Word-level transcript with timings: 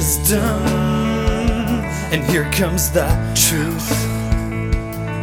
wisdom. 0.00 0.62
And 2.10 2.24
here 2.30 2.50
comes 2.52 2.90
the 2.90 3.06
truth. 3.34 3.92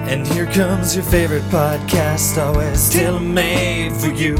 And 0.07 0.25
here 0.27 0.45
comes 0.45 0.95
your 0.95 1.03
favorite 1.03 1.41
podcast, 1.45 2.38
always 2.38 2.88
tailor 2.88 3.20
made 3.20 3.91
for 3.93 4.09
you. 4.09 4.35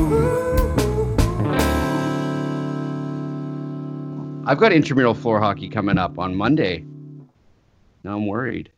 I've 4.46 4.60
got 4.60 4.72
intramural 4.72 5.16
floor 5.16 5.40
hockey 5.42 5.70
coming 5.70 5.98
up 5.98 6.20
on 6.20 6.36
Monday. 6.36 6.86
Now 8.04 8.18
I'm 8.18 8.28
worried. 8.28 8.72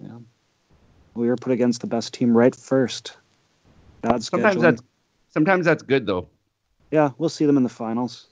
Yeah. 0.00 0.18
We 1.14 1.28
were 1.28 1.36
put 1.36 1.52
against 1.52 1.80
the 1.80 1.86
best 1.86 2.12
team 2.12 2.36
right 2.36 2.56
first. 2.56 3.16
Bad 4.02 4.24
Sometimes 4.24 4.56
scheduling. 4.56 4.60
that's 4.62 4.82
sometimes 5.28 5.64
that's 5.64 5.84
good 5.84 6.06
though. 6.06 6.26
Yeah, 6.90 7.10
we'll 7.18 7.28
see 7.28 7.46
them 7.46 7.56
in 7.56 7.62
the 7.62 7.68
finals. 7.68 8.26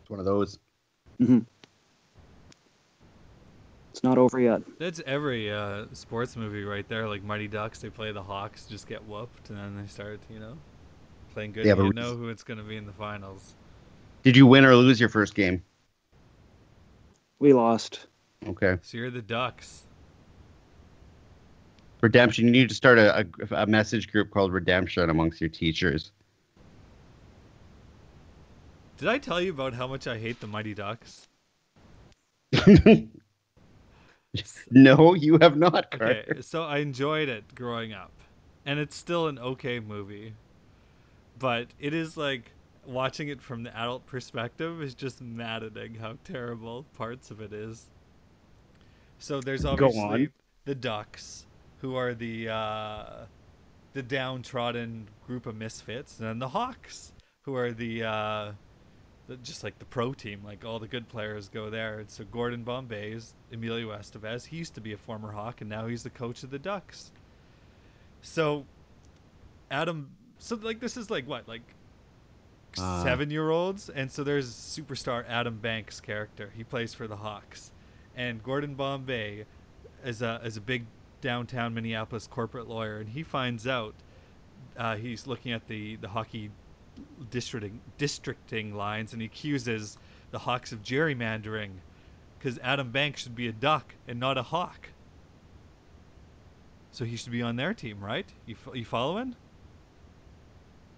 It's 0.00 0.10
one 0.10 0.18
of 0.18 0.26
those. 0.26 0.58
Hmm 1.26 1.38
It's 3.92 4.02
not 4.02 4.18
over 4.18 4.40
yet. 4.40 4.62
That's 4.78 5.00
every 5.06 5.52
uh, 5.52 5.84
sports 5.92 6.36
movie 6.36 6.64
right 6.64 6.88
there. 6.88 7.08
Like 7.08 7.22
Mighty 7.22 7.46
Ducks, 7.46 7.80
they 7.80 7.88
play 7.90 8.10
the 8.12 8.22
Hawks, 8.22 8.66
just 8.66 8.88
get 8.88 9.04
whooped, 9.04 9.50
and 9.50 9.58
then 9.58 9.80
they 9.80 9.86
start, 9.86 10.18
you 10.32 10.40
know, 10.40 10.54
playing 11.34 11.52
good. 11.52 11.64
They 11.64 11.68
have 11.68 11.78
you 11.78 11.92
know 11.92 12.14
who 12.14 12.28
it's 12.28 12.42
going 12.42 12.58
to 12.58 12.64
be 12.64 12.76
in 12.76 12.86
the 12.86 12.92
finals. 12.92 13.54
Did 14.24 14.36
you 14.36 14.46
win 14.46 14.64
or 14.64 14.74
lose 14.74 14.98
your 14.98 15.08
first 15.08 15.34
game? 15.34 15.62
We 17.38 17.52
lost. 17.52 18.06
Okay. 18.48 18.78
So 18.82 18.98
you're 18.98 19.10
the 19.10 19.22
Ducks. 19.22 19.84
Redemption. 22.00 22.46
You 22.46 22.50
need 22.50 22.68
to 22.68 22.74
start 22.74 22.98
a, 22.98 23.26
a, 23.50 23.62
a 23.62 23.66
message 23.66 24.10
group 24.10 24.30
called 24.30 24.52
Redemption 24.52 25.10
amongst 25.10 25.40
your 25.40 25.50
teachers. 25.50 26.10
Did 29.02 29.08
I 29.08 29.18
tell 29.18 29.40
you 29.40 29.50
about 29.50 29.74
how 29.74 29.88
much 29.88 30.06
I 30.06 30.16
hate 30.16 30.38
the 30.38 30.46
Mighty 30.46 30.74
Ducks? 30.74 31.26
no, 34.70 35.14
you 35.14 35.38
have 35.40 35.56
not, 35.56 35.90
Carter. 35.90 36.24
Okay, 36.30 36.40
so 36.40 36.62
I 36.62 36.78
enjoyed 36.78 37.28
it 37.28 37.52
growing 37.56 37.92
up, 37.92 38.12
and 38.64 38.78
it's 38.78 38.94
still 38.94 39.26
an 39.26 39.40
okay 39.40 39.80
movie, 39.80 40.32
but 41.40 41.66
it 41.80 41.94
is 41.94 42.16
like 42.16 42.52
watching 42.86 43.26
it 43.26 43.42
from 43.42 43.64
the 43.64 43.76
adult 43.76 44.06
perspective 44.06 44.80
is 44.80 44.94
just 44.94 45.20
maddening 45.20 45.96
how 45.96 46.16
terrible 46.22 46.86
parts 46.96 47.32
of 47.32 47.40
it 47.40 47.52
is. 47.52 47.86
So 49.18 49.40
there's 49.40 49.64
obviously 49.64 50.28
the 50.64 50.76
Ducks, 50.76 51.44
who 51.80 51.96
are 51.96 52.14
the 52.14 52.50
uh, 52.50 53.24
the 53.94 54.02
downtrodden 54.04 55.08
group 55.26 55.46
of 55.46 55.56
misfits, 55.56 56.20
and 56.20 56.28
then 56.28 56.38
the 56.38 56.50
Hawks, 56.50 57.10
who 57.42 57.56
are 57.56 57.72
the 57.72 58.04
uh, 58.04 58.52
the- 59.28 59.36
just 59.38 59.62
like 59.64 59.78
the 59.78 59.84
pro 59.84 60.12
team, 60.12 60.42
like 60.44 60.64
all 60.64 60.78
the 60.78 60.88
good 60.88 61.08
players 61.08 61.48
go 61.48 61.70
there. 61.70 62.00
And 62.00 62.10
so 62.10 62.24
Gordon 62.24 62.64
Bombay 62.64 63.12
is 63.12 63.34
Emilio 63.52 63.90
Estevez. 63.90 64.44
He 64.44 64.56
used 64.56 64.74
to 64.74 64.80
be 64.80 64.92
a 64.92 64.96
former 64.98 65.30
Hawk, 65.32 65.60
and 65.60 65.70
now 65.70 65.86
he's 65.86 66.02
the 66.02 66.10
coach 66.10 66.42
of 66.42 66.50
the 66.50 66.58
Ducks. 66.58 67.10
So 68.22 68.64
Adam, 69.70 70.10
so 70.38 70.56
like 70.56 70.80
this 70.80 70.96
is 70.96 71.10
like 71.10 71.26
what, 71.26 71.48
like 71.48 71.62
Uh. 72.78 73.02
seven-year-olds, 73.04 73.90
and 73.90 74.10
so 74.10 74.24
there's 74.24 74.48
superstar 74.50 75.24
Adam 75.28 75.58
Banks 75.58 76.00
character. 76.00 76.50
He 76.56 76.64
plays 76.64 76.94
for 76.94 77.06
the 77.06 77.16
Hawks, 77.16 77.70
and 78.16 78.42
Gordon 78.42 78.74
Bombay 78.74 79.44
is 80.04 80.22
a 80.22 80.40
is 80.42 80.56
a 80.56 80.60
big 80.60 80.84
downtown 81.20 81.74
Minneapolis 81.74 82.26
corporate 82.26 82.68
lawyer, 82.68 82.98
and 82.98 83.08
he 83.08 83.22
finds 83.22 83.66
out 83.66 83.94
uh, 84.76 84.96
he's 84.96 85.26
looking 85.26 85.52
at 85.52 85.66
the 85.68 85.96
the 85.96 86.08
hockey 86.08 86.50
districting 87.30 87.80
districting 87.98 88.74
lines, 88.74 89.12
and 89.12 89.22
he 89.22 89.26
accuses 89.26 89.96
the 90.30 90.38
Hawks 90.38 90.72
of 90.72 90.82
gerrymandering 90.82 91.70
because 92.38 92.58
Adam 92.58 92.90
Banks 92.90 93.22
should 93.22 93.34
be 93.34 93.48
a 93.48 93.52
duck 93.52 93.94
and 94.06 94.18
not 94.18 94.38
a 94.38 94.42
hawk. 94.42 94.88
So 96.90 97.04
he 97.04 97.16
should 97.16 97.32
be 97.32 97.42
on 97.42 97.56
their 97.56 97.72
team, 97.74 98.02
right? 98.04 98.26
You 98.46 98.56
you 98.74 98.84
following? 98.84 99.34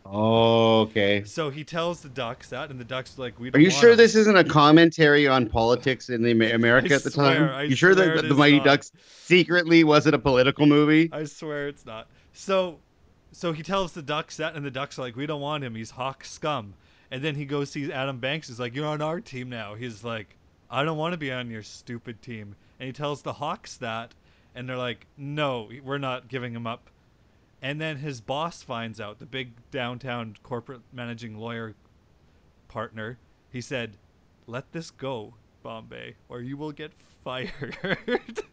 okay. 0.06 1.24
So 1.24 1.50
he 1.50 1.64
tells 1.64 2.00
the 2.00 2.08
Ducks 2.08 2.48
that, 2.50 2.70
and 2.70 2.78
the 2.78 2.84
Ducks 2.84 3.18
are 3.18 3.22
like, 3.22 3.38
"We." 3.38 3.50
Are 3.52 3.58
you 3.58 3.70
sure 3.70 3.92
him." 3.92 3.96
this 3.96 4.14
isn't 4.14 4.36
a 4.36 4.44
commentary 4.44 5.26
on 5.26 5.48
politics 5.48 6.08
in 6.08 6.22
the 6.22 6.52
America 6.52 6.94
I 6.94 6.96
at 6.96 7.04
the 7.04 7.10
swear, 7.10 7.48
time? 7.48 7.48
I 7.50 7.62
you 7.64 7.76
sure 7.76 7.94
that 7.94 8.16
it 8.16 8.28
the 8.28 8.34
Mighty 8.34 8.58
not. 8.58 8.64
Ducks 8.64 8.92
secretly 9.24 9.84
wasn't 9.84 10.14
a 10.14 10.18
political 10.18 10.66
movie? 10.66 11.10
I 11.12 11.24
swear 11.24 11.68
it's 11.68 11.86
not. 11.86 12.08
So, 12.32 12.80
so 13.34 13.52
he 13.52 13.64
tells 13.64 13.92
the 13.92 14.02
Ducks 14.02 14.36
that, 14.36 14.54
and 14.54 14.64
the 14.64 14.70
Ducks 14.70 14.96
are 14.98 15.02
like, 15.02 15.16
"We 15.16 15.26
don't 15.26 15.40
want 15.40 15.64
him. 15.64 15.74
He's 15.74 15.90
Hawk 15.90 16.24
scum." 16.24 16.72
And 17.10 17.22
then 17.22 17.34
he 17.34 17.44
goes 17.44 17.70
sees 17.70 17.90
Adam 17.90 18.18
Banks. 18.18 18.46
He's 18.48 18.60
like, 18.60 18.74
"You're 18.74 18.86
on 18.86 19.02
our 19.02 19.20
team 19.20 19.48
now." 19.50 19.74
He's 19.74 20.04
like, 20.04 20.36
"I 20.70 20.84
don't 20.84 20.96
want 20.96 21.12
to 21.12 21.18
be 21.18 21.32
on 21.32 21.50
your 21.50 21.64
stupid 21.64 22.22
team." 22.22 22.54
And 22.78 22.86
he 22.86 22.92
tells 22.92 23.22
the 23.22 23.32
Hawks 23.32 23.76
that, 23.78 24.14
and 24.54 24.68
they're 24.68 24.76
like, 24.76 25.06
"No, 25.16 25.68
we're 25.82 25.98
not 25.98 26.28
giving 26.28 26.54
him 26.54 26.66
up." 26.66 26.90
And 27.60 27.80
then 27.80 27.96
his 27.96 28.20
boss 28.20 28.62
finds 28.62 29.00
out, 29.00 29.18
the 29.18 29.26
big 29.26 29.52
downtown 29.70 30.36
corporate 30.42 30.82
managing 30.92 31.36
lawyer 31.36 31.74
partner. 32.68 33.18
He 33.50 33.60
said, 33.60 33.96
"Let 34.46 34.70
this 34.70 34.92
go, 34.92 35.34
Bombay, 35.62 36.14
or 36.28 36.40
you 36.40 36.56
will 36.56 36.72
get 36.72 36.92
fired." 37.24 38.44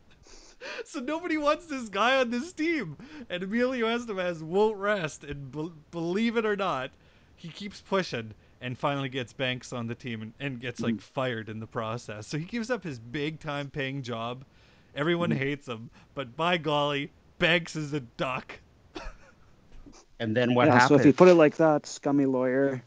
So 0.86 1.00
nobody 1.00 1.38
wants 1.38 1.66
this 1.66 1.90
guy 1.90 2.18
on 2.18 2.30
this 2.30 2.54
team, 2.54 2.98
and 3.30 3.44
Emilio 3.44 3.88
Estevez 3.88 4.42
won't 4.42 4.78
rest. 4.78 5.24
And 5.24 5.52
be- 5.52 5.72
believe 5.92 6.38
it 6.38 6.46
or 6.46 6.56
not, 6.56 6.92
he 7.36 7.50
keeps 7.50 7.82
pushing 7.82 8.34
and 8.62 8.78
finally 8.78 9.10
gets 9.10 9.34
Banks 9.34 9.74
on 9.74 9.88
the 9.88 9.96
team 9.96 10.22
and, 10.22 10.34
and 10.40 10.60
gets 10.60 10.80
like 10.80 11.02
fired 11.02 11.50
in 11.50 11.60
the 11.60 11.68
process. 11.68 12.28
So 12.28 12.38
he 12.38 12.46
gives 12.46 12.70
up 12.70 12.84
his 12.84 13.00
big 13.00 13.40
time 13.40 13.70
paying 13.70 14.04
job. 14.04 14.46
Everyone 14.96 15.30
mm-hmm. 15.30 15.40
hates 15.40 15.68
him, 15.68 15.90
but 16.14 16.36
by 16.36 16.58
golly, 16.58 17.12
Banks 17.40 17.76
is 17.76 17.94
a 17.94 18.00
duck. 18.00 18.60
And 20.20 20.38
then 20.38 20.54
what 20.54 20.68
yeah, 20.68 20.74
happened? 20.74 20.90
so 20.90 21.02
if 21.02 21.06
you 21.08 21.14
put 21.14 21.30
it 21.30 21.34
like 21.34 21.56
that, 21.58 21.88
scummy 21.88 22.28
lawyer 22.28 22.84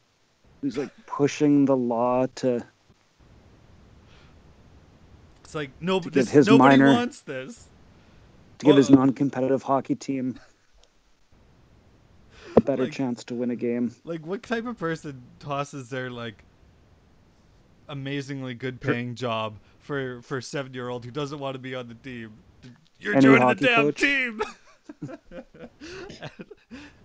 who's 0.60 0.78
like 0.78 0.90
pushing 1.04 1.64
the 1.64 1.76
law 1.76 2.26
to 2.36 2.64
It's 5.44 5.54
like 5.54 5.70
no, 5.80 6.00
this, 6.00 6.30
his 6.30 6.46
nobody 6.48 6.78
minor- 6.78 6.92
wants 6.94 7.20
this. 7.20 7.68
to 8.58 8.66
give 8.66 8.76
his 8.76 8.90
non-competitive 8.90 9.62
hockey 9.62 9.94
team 9.94 10.38
a 12.56 12.60
better 12.62 12.84
Like- 12.84 12.92
chance 12.92 13.24
to 13.24 13.34
win 13.34 13.50
a 13.50 13.56
game. 13.56 13.94
Like, 14.04 14.26
what 14.26 14.42
type 14.42 14.66
of 14.66 14.78
person 14.78 15.22
tosses 15.40 15.88
their 15.90 16.10
like 16.10 16.42
amazingly 17.88 18.54
good 18.54 18.80
paying 18.80 19.14
job 19.14 19.56
for 19.80 20.22
for 20.22 20.40
seven 20.40 20.72
year 20.72 20.88
old 20.88 21.04
who 21.04 21.10
doesn't 21.10 21.38
want 21.38 21.54
to 21.54 21.58
be 21.60 21.74
on 21.74 21.88
the 21.88 21.94
team? 21.94 22.32
You're 22.98 23.14
Any 23.16 23.22
joining 23.22 23.48
the 23.48 23.54
damn 23.56 23.84
coach? 23.84 24.00
team. 24.00 24.40
and, 26.20 26.46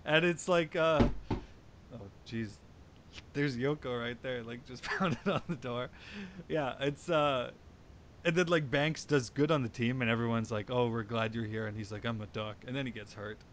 and 0.06 0.24
it's 0.24 0.48
like, 0.48 0.76
uh, 0.76 1.06
oh 1.94 2.00
jeez, 2.26 2.48
there's 3.34 3.56
Yoko 3.56 4.00
right 4.00 4.20
there, 4.22 4.42
like 4.42 4.64
just 4.66 4.82
pounded 4.98 5.18
on 5.28 5.42
the 5.48 5.56
door. 5.56 5.90
Yeah, 6.48 6.74
it's 6.80 7.10
uh. 7.10 7.50
And 8.24 8.36
then 8.36 8.46
like 8.48 8.70
Banks 8.70 9.04
does 9.04 9.30
good 9.30 9.50
on 9.50 9.62
the 9.62 9.68
team, 9.68 10.02
and 10.02 10.10
everyone's 10.10 10.50
like, 10.50 10.70
"Oh, 10.70 10.88
we're 10.88 11.02
glad 11.04 11.34
you're 11.34 11.44
here." 11.44 11.66
And 11.66 11.76
he's 11.76 11.90
like, 11.92 12.04
"I'm 12.04 12.20
a 12.20 12.26
duck," 12.26 12.64
and 12.66 12.74
then 12.76 12.86
he 12.86 12.92
gets 12.92 13.14
hurt, 13.14 13.44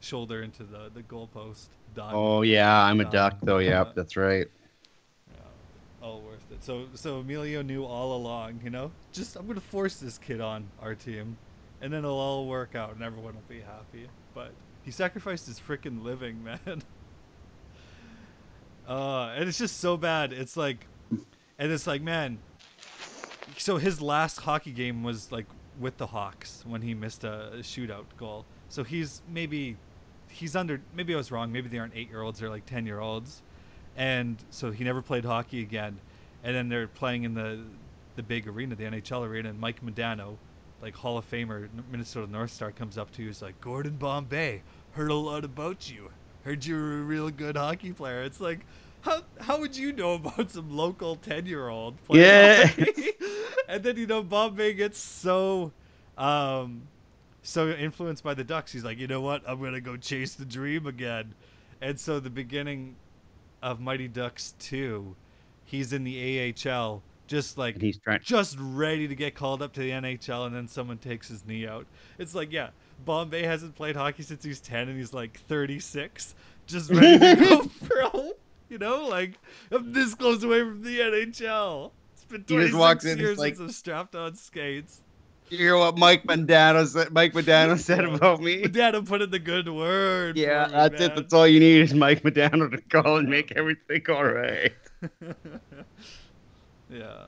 shoulder 0.00 0.42
into 0.42 0.64
the 0.64 0.90
the 0.90 1.02
goalpost. 1.02 1.68
Done. 1.92 2.14
oh 2.14 2.42
yeah, 2.42 2.82
I'm 2.84 3.00
a 3.00 3.04
duck 3.04 3.38
though. 3.42 3.58
Yep, 3.58 3.88
Uh, 3.88 3.92
that's 3.94 4.16
right. 4.16 4.46
all 6.00 6.22
worth 6.22 6.50
it. 6.50 6.62
So 6.62 6.88
so 6.94 7.20
Emilio 7.20 7.62
knew 7.62 7.84
all 7.84 8.16
along, 8.16 8.60
you 8.62 8.70
know, 8.70 8.92
just 9.12 9.36
I'm 9.36 9.46
gonna 9.46 9.60
force 9.60 9.98
this 9.98 10.18
kid 10.18 10.40
on 10.40 10.72
our 10.78 10.94
team, 10.94 11.38
and 11.80 11.92
then 11.92 12.00
it'll 12.04 12.18
all 12.18 12.46
work 12.48 12.74
out, 12.74 12.94
and 12.94 13.02
everyone 13.02 13.34
will 13.34 13.42
be 13.48 13.60
happy. 13.60 14.10
But 14.34 14.56
he 14.82 14.90
sacrificed 14.90 15.46
his 15.46 15.58
freaking 15.60 16.02
living, 16.02 16.42
man. 16.44 16.82
Uh, 18.86 19.34
and 19.36 19.48
it's 19.48 19.58
just 19.58 19.78
so 19.78 19.96
bad. 19.96 20.32
It's 20.32 20.56
like, 20.56 20.88
and 21.58 21.72
it's 21.72 21.86
like, 21.86 22.02
man. 22.02 22.42
So 23.58 23.76
his 23.78 24.00
last 24.00 24.38
hockey 24.40 24.72
game 24.72 25.02
was 25.02 25.30
like 25.32 25.46
with 25.78 25.96
the 25.98 26.06
Hawks 26.06 26.62
when 26.66 26.82
he 26.82 26.94
missed 26.94 27.24
a, 27.24 27.52
shootout 27.60 28.06
goal. 28.16 28.46
So 28.68 28.84
he's 28.84 29.22
maybe, 29.26 29.78
he's 30.28 30.56
under. 30.56 30.84
Maybe 30.92 31.14
I 31.14 31.16
was 31.16 31.30
wrong. 31.30 31.52
Maybe 31.52 31.68
they 31.68 31.78
aren't 31.78 31.94
eight 31.94 32.08
year 32.08 32.22
olds. 32.22 32.40
They're 32.40 32.50
like 32.50 32.66
ten 32.66 32.86
year 32.86 33.00
olds 33.00 33.42
and 33.96 34.44
so 34.50 34.70
he 34.70 34.84
never 34.84 35.02
played 35.02 35.24
hockey 35.24 35.62
again. 35.62 36.02
And 36.42 36.54
then 36.54 36.68
they're 36.68 36.88
playing 36.88 37.24
in 37.24 37.34
the 37.34 37.64
the 38.14 38.22
big 38.22 38.46
arena, 38.48 38.74
the 38.76 38.84
NHL 38.84 39.26
arena, 39.26 39.50
and 39.50 39.58
Mike 39.60 39.80
Modano, 39.82 40.38
like 40.80 40.94
Hall 40.96 41.18
of 41.18 41.28
Famer, 41.30 41.68
Minnesota 41.90 42.30
North 42.30 42.50
Star, 42.50 42.72
comes 42.72 42.96
up 42.98 43.10
to 43.12 43.22
you. 43.22 43.28
He's 43.28 43.42
like, 43.42 43.60
Gordon 43.60 43.96
Bombay, 43.96 44.62
heard 44.92 45.10
a 45.10 45.14
lot 45.14 45.44
about 45.44 45.88
you. 45.90 46.10
Heard 46.44 46.64
you 46.64 46.76
were 46.76 47.00
a 47.00 47.02
real 47.02 47.30
good 47.30 47.56
hockey 47.56 47.92
player. 47.92 48.22
It's 48.22 48.40
like, 48.40 48.66
how 49.06 49.22
how 49.40 49.60
would 49.60 49.76
you 49.76 49.92
know 49.92 50.14
about 50.20 50.50
some 50.50 50.70
local 50.76 51.16
ten 51.16 51.46
year 51.46 51.68
old? 51.68 51.96
Yeah. 52.10 52.68
and 53.68 53.82
then 53.82 53.96
you 53.96 54.06
know 54.06 54.22
Bombay 54.22 54.74
gets 54.74 54.98
so, 54.98 55.72
um, 56.18 56.82
so 57.42 57.68
influenced 57.70 58.22
by 58.22 58.34
the 58.34 58.44
Ducks. 58.44 58.72
He's 58.72 58.84
like, 58.84 58.98
you 58.98 59.06
know 59.06 59.20
what? 59.20 59.42
I'm 59.46 59.60
gonna 59.62 59.80
go 59.80 59.96
chase 59.96 60.34
the 60.34 60.44
dream 60.44 60.86
again. 60.86 61.34
And 61.80 61.98
so 61.98 62.20
the 62.20 62.30
beginning 62.30 62.96
of 63.62 63.80
Mighty 63.80 64.08
Ducks 64.08 64.54
2, 64.60 65.14
he's 65.64 65.92
in 65.92 66.04
the 66.04 66.54
AHL 66.68 67.02
just 67.26 67.58
like 67.58 67.74
And 67.74 67.82
he's 67.82 67.98
trying. 67.98 68.20
just 68.22 68.56
ready 68.58 69.08
to 69.08 69.14
get 69.14 69.34
called 69.34 69.62
up 69.62 69.72
to 69.74 69.80
the 69.80 69.90
NHL, 69.90 70.46
and 70.46 70.54
then 70.54 70.68
someone 70.68 70.98
takes 70.98 71.28
his 71.28 71.44
knee 71.44 71.66
out. 71.66 71.86
It's 72.18 72.34
like, 72.34 72.52
yeah, 72.52 72.70
Bombay 73.04 73.42
hasn't 73.42 73.74
played 73.74 73.96
hockey 73.96 74.22
since 74.22 74.44
he's 74.44 74.60
10, 74.60 74.88
and 74.88 74.96
he's 74.98 75.12
like 75.12 75.40
36, 75.48 76.34
just 76.66 76.90
ready 76.90 77.18
to 77.18 77.36
go 77.44 77.70
pro. 77.86 78.32
You 78.68 78.78
know, 78.78 79.06
like 79.06 79.34
I'm 79.70 79.92
this 79.92 80.14
close 80.14 80.42
away 80.42 80.60
from 80.60 80.82
the 80.82 80.98
NHL. 80.98 81.92
It's 82.12 82.24
been 82.24 82.44
He 82.48 82.56
just 82.66 82.74
walks 82.74 83.04
in, 83.04 83.18
he's 83.18 83.26
years 83.26 83.38
like- 83.38 83.56
since 83.56 83.60
I'm 83.68 83.72
strapped 83.72 84.14
on 84.14 84.34
skates. 84.34 85.00
You 85.48 85.58
hear 85.58 85.76
what 85.78 85.96
Mike 85.96 86.24
Modano 86.24 86.84
said? 86.88 87.12
Mike 87.12 87.32
Modano 87.32 87.78
said 87.80 88.04
about 88.04 88.40
me. 88.40 88.66
Dad, 88.66 88.96
put 89.06 89.22
in 89.22 89.30
the 89.30 89.38
good 89.38 89.68
word. 89.68 90.36
Yeah, 90.36 90.66
me, 90.66 90.72
that's 90.72 91.00
it. 91.00 91.14
That's 91.14 91.32
all 91.32 91.46
you 91.46 91.60
need 91.60 91.82
is 91.82 91.94
Mike 91.94 92.22
Modano 92.22 92.68
to 92.68 92.80
call 92.90 93.18
and 93.18 93.28
make 93.28 93.52
everything 93.52 94.02
all 94.08 94.24
right. 94.24 94.72
yeah. 96.90 97.26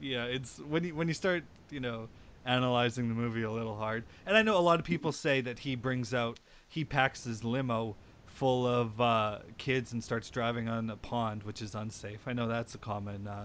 Yeah. 0.00 0.24
It's 0.24 0.58
when 0.58 0.84
you 0.84 0.94
when 0.94 1.08
you 1.08 1.14
start, 1.14 1.44
you 1.70 1.80
know, 1.80 2.08
analyzing 2.44 3.08
the 3.08 3.14
movie 3.14 3.44
a 3.44 3.50
little 3.50 3.76
hard. 3.76 4.04
And 4.26 4.36
I 4.36 4.42
know 4.42 4.58
a 4.58 4.60
lot 4.60 4.78
of 4.78 4.84
people 4.84 5.12
say 5.12 5.40
that 5.42 5.58
he 5.58 5.74
brings 5.74 6.12
out, 6.12 6.38
he 6.68 6.84
packs 6.84 7.24
his 7.24 7.44
limo 7.44 7.96
full 8.42 8.66
of 8.66 9.00
uh, 9.00 9.38
kids 9.56 9.92
and 9.92 10.02
starts 10.02 10.28
driving 10.28 10.68
on 10.68 10.90
a 10.90 10.96
pond, 10.96 11.44
which 11.44 11.62
is 11.62 11.76
unsafe. 11.76 12.18
I 12.26 12.32
know 12.32 12.48
that's 12.48 12.74
a 12.74 12.78
common 12.78 13.28
uh, 13.28 13.44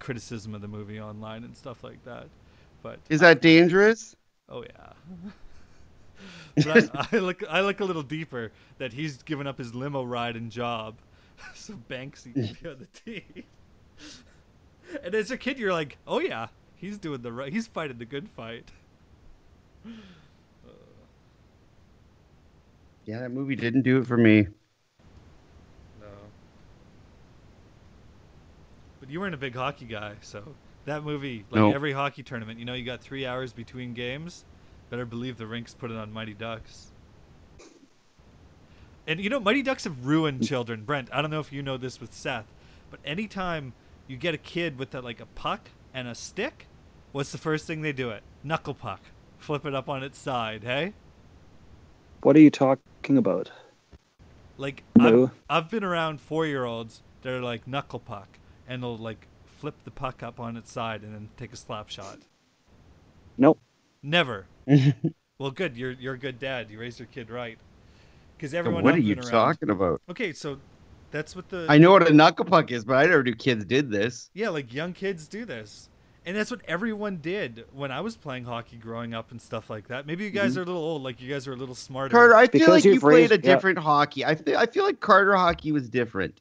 criticism 0.00 0.56
of 0.56 0.60
the 0.60 0.66
movie 0.66 1.00
online 1.00 1.44
and 1.44 1.56
stuff 1.56 1.84
like 1.84 2.04
that. 2.04 2.26
But 2.82 2.98
Is 3.10 3.20
that 3.20 3.40
dangerous? 3.40 4.16
Oh 4.48 4.64
yeah. 4.64 4.92
but 6.64 6.90
I, 6.96 7.06
I 7.12 7.18
look 7.20 7.44
I 7.48 7.60
look 7.60 7.78
a 7.78 7.84
little 7.84 8.02
deeper 8.02 8.50
that 8.78 8.92
he's 8.92 9.22
given 9.22 9.46
up 9.46 9.56
his 9.56 9.72
limo 9.72 10.02
ride 10.02 10.34
and 10.34 10.50
job, 10.50 10.96
so 11.54 11.74
Banksy 11.88 12.34
can 12.34 12.56
be 12.60 12.68
on 12.68 12.78
the 12.80 12.86
team. 13.04 13.44
And 15.04 15.14
as 15.14 15.30
a 15.30 15.38
kid, 15.38 15.60
you're 15.60 15.72
like, 15.72 15.96
oh 16.08 16.18
yeah, 16.18 16.48
he's 16.74 16.98
doing 16.98 17.22
the 17.22 17.32
right, 17.32 17.52
he's 17.52 17.68
fighting 17.68 17.98
the 17.98 18.04
good 18.04 18.28
fight. 18.28 18.68
Yeah, 23.08 23.20
that 23.20 23.30
movie 23.30 23.56
didn't 23.56 23.82
do 23.82 24.02
it 24.02 24.06
for 24.06 24.18
me. 24.18 24.46
No. 25.98 26.06
But 29.00 29.08
you 29.08 29.18
weren't 29.18 29.34
a 29.34 29.38
big 29.38 29.54
hockey 29.54 29.86
guy, 29.86 30.16
so 30.20 30.42
that 30.84 31.02
movie, 31.04 31.46
like 31.50 31.58
No. 31.58 31.72
every 31.72 31.92
hockey 31.92 32.22
tournament, 32.22 32.58
you 32.58 32.66
know, 32.66 32.74
you 32.74 32.84
got 32.84 33.00
three 33.00 33.24
hours 33.24 33.54
between 33.54 33.94
games. 33.94 34.44
Better 34.90 35.06
believe 35.06 35.38
the 35.38 35.46
rinks 35.46 35.72
put 35.72 35.90
it 35.90 35.96
on 35.96 36.12
Mighty 36.12 36.34
Ducks. 36.34 36.92
And 39.06 39.18
you 39.18 39.30
know, 39.30 39.40
Mighty 39.40 39.62
Ducks 39.62 39.84
have 39.84 40.04
ruined 40.04 40.46
children. 40.46 40.84
Brent, 40.84 41.08
I 41.10 41.22
don't 41.22 41.30
know 41.30 41.40
if 41.40 41.50
you 41.50 41.62
know 41.62 41.78
this 41.78 42.02
with 42.02 42.12
Seth, 42.12 42.52
but 42.90 43.00
anytime 43.04 43.72
you 44.06 44.18
get 44.18 44.34
a 44.34 44.38
kid 44.38 44.78
with 44.78 44.94
a, 44.94 45.00
like 45.00 45.20
a 45.20 45.26
puck 45.34 45.70
and 45.94 46.08
a 46.08 46.14
stick, 46.14 46.68
what's 47.12 47.32
the 47.32 47.38
first 47.38 47.66
thing 47.66 47.80
they 47.80 47.94
do? 47.94 48.10
It 48.10 48.22
knuckle 48.42 48.74
puck, 48.74 49.00
flip 49.38 49.64
it 49.64 49.74
up 49.74 49.88
on 49.88 50.02
its 50.02 50.18
side. 50.18 50.62
Hey, 50.62 50.92
What 52.22 52.36
are 52.36 52.40
you 52.40 52.50
talking 52.50 53.18
about? 53.18 53.50
like 54.56 54.82
No. 54.96 55.24
I've, 55.48 55.64
I've 55.64 55.70
been 55.70 55.84
around 55.84 56.20
four-year-olds 56.20 57.00
that 57.22 57.32
are 57.32 57.40
like 57.40 57.66
knuckle 57.66 58.00
puck, 58.00 58.28
and 58.66 58.82
they'll 58.82 58.96
like 58.96 59.26
flip 59.58 59.74
the 59.84 59.90
puck 59.90 60.22
up 60.22 60.40
on 60.40 60.56
its 60.56 60.72
side 60.72 61.02
and 61.02 61.14
then 61.14 61.28
take 61.36 61.52
a 61.52 61.56
slap 61.56 61.88
shot. 61.88 62.18
Nope. 63.36 63.58
Never. 64.02 64.46
Well, 65.40 65.52
good. 65.52 65.76
You're 65.76 65.92
you're 65.92 66.14
a 66.14 66.18
good 66.18 66.40
dad. 66.40 66.68
You 66.68 66.80
raised 66.80 66.98
your 66.98 67.06
kid 67.06 67.30
right. 67.30 67.56
Because 68.36 68.54
everyone. 68.54 68.82
what 68.82 68.94
are 68.94 68.96
I've 68.96 69.04
you 69.04 69.14
been 69.14 69.22
around- 69.22 69.30
talking 69.30 69.70
about? 69.70 70.02
Okay, 70.10 70.32
so 70.32 70.58
that's 71.12 71.36
what 71.36 71.48
the 71.48 71.64
I 71.68 71.78
know 71.78 71.92
what 71.92 72.10
a 72.10 72.12
knuckle 72.12 72.44
puck 72.44 72.72
is, 72.72 72.84
but 72.84 72.94
I 72.96 73.06
never 73.06 73.22
knew 73.22 73.36
kids 73.36 73.64
did 73.64 73.88
this. 73.88 74.30
yeah, 74.34 74.48
like 74.48 74.74
young 74.74 74.92
kids 74.92 75.28
do 75.28 75.44
this, 75.44 75.90
and 76.28 76.36
that's 76.36 76.50
what 76.50 76.60
everyone 76.68 77.16
did 77.16 77.64
when 77.72 77.90
I 77.90 78.02
was 78.02 78.14
playing 78.16 78.44
hockey 78.44 78.76
growing 78.76 79.14
up 79.14 79.30
and 79.30 79.40
stuff 79.40 79.70
like 79.70 79.88
that. 79.88 80.06
Maybe 80.06 80.24
you 80.24 80.30
guys 80.30 80.50
Mm-hmm. 80.52 80.58
are 80.60 80.62
a 80.62 80.66
little 80.66 80.82
old, 80.82 81.02
like 81.02 81.20
you 81.22 81.28
guys 81.32 81.48
are 81.48 81.54
a 81.54 81.56
little 81.56 81.74
smarter. 81.74 82.10
Carter, 82.12 82.34
I 82.34 82.46
feel 82.46 82.60
Because 82.60 82.68
like 82.68 82.84
you 82.84 82.92
you've 82.92 83.02
played 83.02 83.30
a 83.30 83.34
raised- 83.36 83.44
yeah. 83.46 83.54
different 83.54 83.78
hockey. 83.78 84.24
I 84.26 84.34
feel, 84.34 84.58
I 84.58 84.66
feel 84.66 84.84
like 84.84 85.00
Carter 85.00 85.34
hockey 85.34 85.72
was 85.72 85.88
different. 85.88 86.40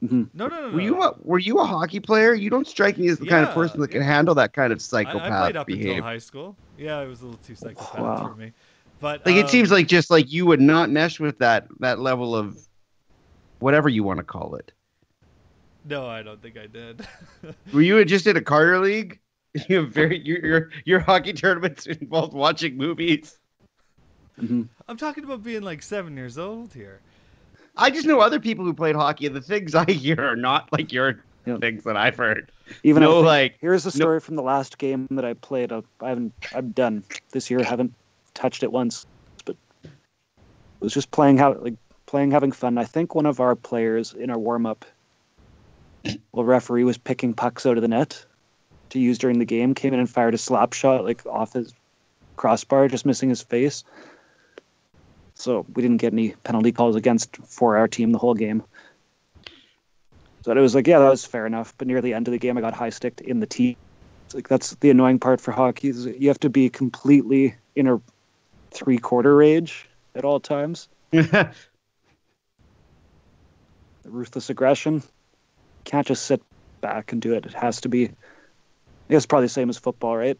hmm 0.00 0.24
No, 0.34 0.46
no, 0.46 0.60
no, 0.60 0.68
no. 0.68 0.74
Were 0.74 0.80
you 0.80 1.02
a, 1.02 1.16
were 1.22 1.38
you 1.40 1.58
a 1.58 1.64
hockey 1.64 1.98
player? 1.98 2.32
You 2.32 2.48
don't 2.48 2.68
strike 2.68 2.96
me 2.96 3.08
as 3.08 3.18
the 3.18 3.26
kind 3.26 3.44
of 3.44 3.52
person 3.52 3.80
that 3.80 3.88
can 3.88 4.02
yeah. 4.02 4.06
handle 4.06 4.34
that 4.36 4.52
kind 4.52 4.72
of 4.72 4.78
I, 4.78 4.80
psychopath 4.80 5.32
I 5.32 5.40
played 5.42 5.56
up 5.56 5.66
behavior. 5.66 5.90
until 5.92 6.04
high 6.04 6.18
school. 6.18 6.56
Yeah, 6.78 7.00
it 7.00 7.08
was 7.08 7.20
a 7.22 7.24
little 7.24 7.40
too 7.44 7.56
psychopath 7.56 7.98
Wow. 8.00 8.28
for 8.28 8.34
me. 8.36 8.52
But 9.00 9.26
Like 9.26 9.34
it 9.36 9.46
um, 9.46 9.48
seems 9.48 9.72
like 9.72 9.88
just 9.88 10.10
like 10.10 10.32
you 10.32 10.46
would 10.46 10.60
not 10.60 10.90
mesh 10.90 11.18
with 11.18 11.38
that 11.40 11.66
that 11.80 11.98
level 11.98 12.36
of 12.36 12.56
whatever 13.58 13.88
you 13.88 14.04
want 14.04 14.18
to 14.18 14.24
call 14.24 14.54
it. 14.54 14.70
no, 15.84 16.06
I 16.06 16.22
don't 16.22 16.40
think 16.40 16.56
I 16.56 16.66
did. 16.66 17.06
Were 17.72 17.82
you 17.82 18.02
just 18.04 18.26
in 18.26 18.36
a 18.36 18.40
Carter 18.40 18.78
league? 18.78 19.18
You 19.68 19.82
have 19.82 19.90
very 19.92 20.18
your 20.18 20.44
your, 20.44 20.70
your 20.84 21.00
hockey 21.00 21.32
tournaments 21.32 21.86
involved 21.86 22.34
watching 22.34 22.76
movies. 22.76 23.38
hmm 24.38 24.62
I'm 24.88 24.96
talking 24.96 25.24
about 25.24 25.42
being 25.44 25.62
like 25.62 25.82
seven 25.82 26.16
years 26.16 26.38
old 26.38 26.72
here. 26.74 27.00
I 27.76 27.90
just 27.90 28.06
know 28.06 28.20
other 28.20 28.40
people 28.40 28.64
who 28.64 28.74
played 28.74 28.96
hockey, 28.96 29.26
and 29.26 29.34
the 29.34 29.40
things 29.40 29.74
I 29.74 29.84
hear 29.90 30.20
are 30.20 30.36
not 30.36 30.72
like 30.72 30.92
your 30.92 31.24
Yeah. 31.46 31.58
things 31.58 31.84
that 31.84 31.96
I've 31.96 32.16
heard. 32.16 32.50
Even 32.82 33.02
I 33.02 33.06
no, 33.06 33.14
think- 33.16 33.26
like 33.26 33.56
here's 33.60 33.86
a 33.86 33.90
story 33.92 34.20
from 34.20 34.34
the 34.36 34.42
last 34.42 34.76
game 34.78 35.06
that 35.12 35.24
I 35.24 35.34
played. 35.34 35.70
I 35.72 35.82
I 36.00 36.08
haven't. 36.08 36.32
I'm 36.54 36.70
done 36.70 37.04
this 37.30 37.48
year. 37.50 37.62
Haven't 37.62 37.94
touched 38.34 38.62
it 38.64 38.72
once, 38.72 39.06
but 39.44 39.56
it 39.84 39.90
was 40.80 40.92
just 40.94 41.10
playing 41.12 41.38
how 41.38 41.54
like 41.54 41.74
playing 42.06 42.32
having 42.32 42.50
fun. 42.52 42.76
I 42.76 42.84
think 42.84 43.14
one 43.14 43.26
of 43.26 43.38
our 43.40 43.54
players 43.54 44.12
in 44.14 44.30
our 44.30 44.38
warm 44.38 44.66
up, 44.66 44.84
well, 46.32 46.44
referee 46.44 46.84
was 46.84 46.98
picking 46.98 47.34
pucks 47.34 47.66
out 47.66 47.76
of 47.76 47.82
the 47.82 47.88
net 47.88 48.24
to 48.94 49.00
use 49.00 49.18
during 49.18 49.38
the 49.38 49.44
game. 49.44 49.74
Came 49.74 49.92
in 49.92 50.00
and 50.00 50.10
fired 50.10 50.34
a 50.34 50.38
slap 50.38 50.72
shot 50.72 51.04
like 51.04 51.26
off 51.26 51.52
his 51.52 51.72
crossbar, 52.36 52.88
just 52.88 53.06
missing 53.06 53.28
his 53.28 53.42
face. 53.42 53.84
So 55.34 55.66
we 55.74 55.82
didn't 55.82 55.98
get 55.98 56.12
any 56.12 56.30
penalty 56.30 56.72
calls 56.72 56.96
against 56.96 57.36
for 57.36 57.76
our 57.76 57.88
team 57.88 58.12
the 58.12 58.18
whole 58.18 58.34
game. 58.34 58.62
So 60.42 60.52
it 60.52 60.58
was 60.58 60.74
like, 60.74 60.86
yeah, 60.86 60.98
that 60.98 61.08
was 61.08 61.24
fair 61.24 61.46
enough. 61.46 61.74
But 61.76 61.88
near 61.88 62.00
the 62.00 62.14
end 62.14 62.28
of 62.28 62.32
the 62.32 62.38
game, 62.38 62.56
I 62.56 62.60
got 62.60 62.74
high 62.74 62.90
sticked 62.90 63.20
in 63.20 63.40
the 63.40 63.46
tee. 63.46 63.76
It's 64.26 64.34
like 64.34 64.48
that's 64.48 64.74
the 64.76 64.90
annoying 64.90 65.18
part 65.18 65.40
for 65.40 65.52
hockey 65.52 65.88
is 65.88 66.06
you 66.06 66.28
have 66.28 66.40
to 66.40 66.50
be 66.50 66.70
completely 66.70 67.56
in 67.74 67.88
a 67.88 68.00
three 68.70 68.98
quarter 68.98 69.34
rage 69.34 69.88
at 70.14 70.24
all 70.24 70.40
times. 70.40 70.88
The 71.10 71.50
ruthless 74.04 74.50
aggression. 74.50 75.02
Can't 75.84 76.06
just 76.06 76.24
sit 76.24 76.42
back 76.80 77.12
and 77.12 77.20
do 77.20 77.34
it. 77.34 77.46
It 77.46 77.54
has 77.54 77.80
to 77.82 77.88
be. 77.88 78.10
I 79.08 79.12
guess 79.14 79.26
probably 79.26 79.46
the 79.46 79.50
same 79.50 79.68
as 79.70 79.78
football, 79.78 80.16
right? 80.16 80.38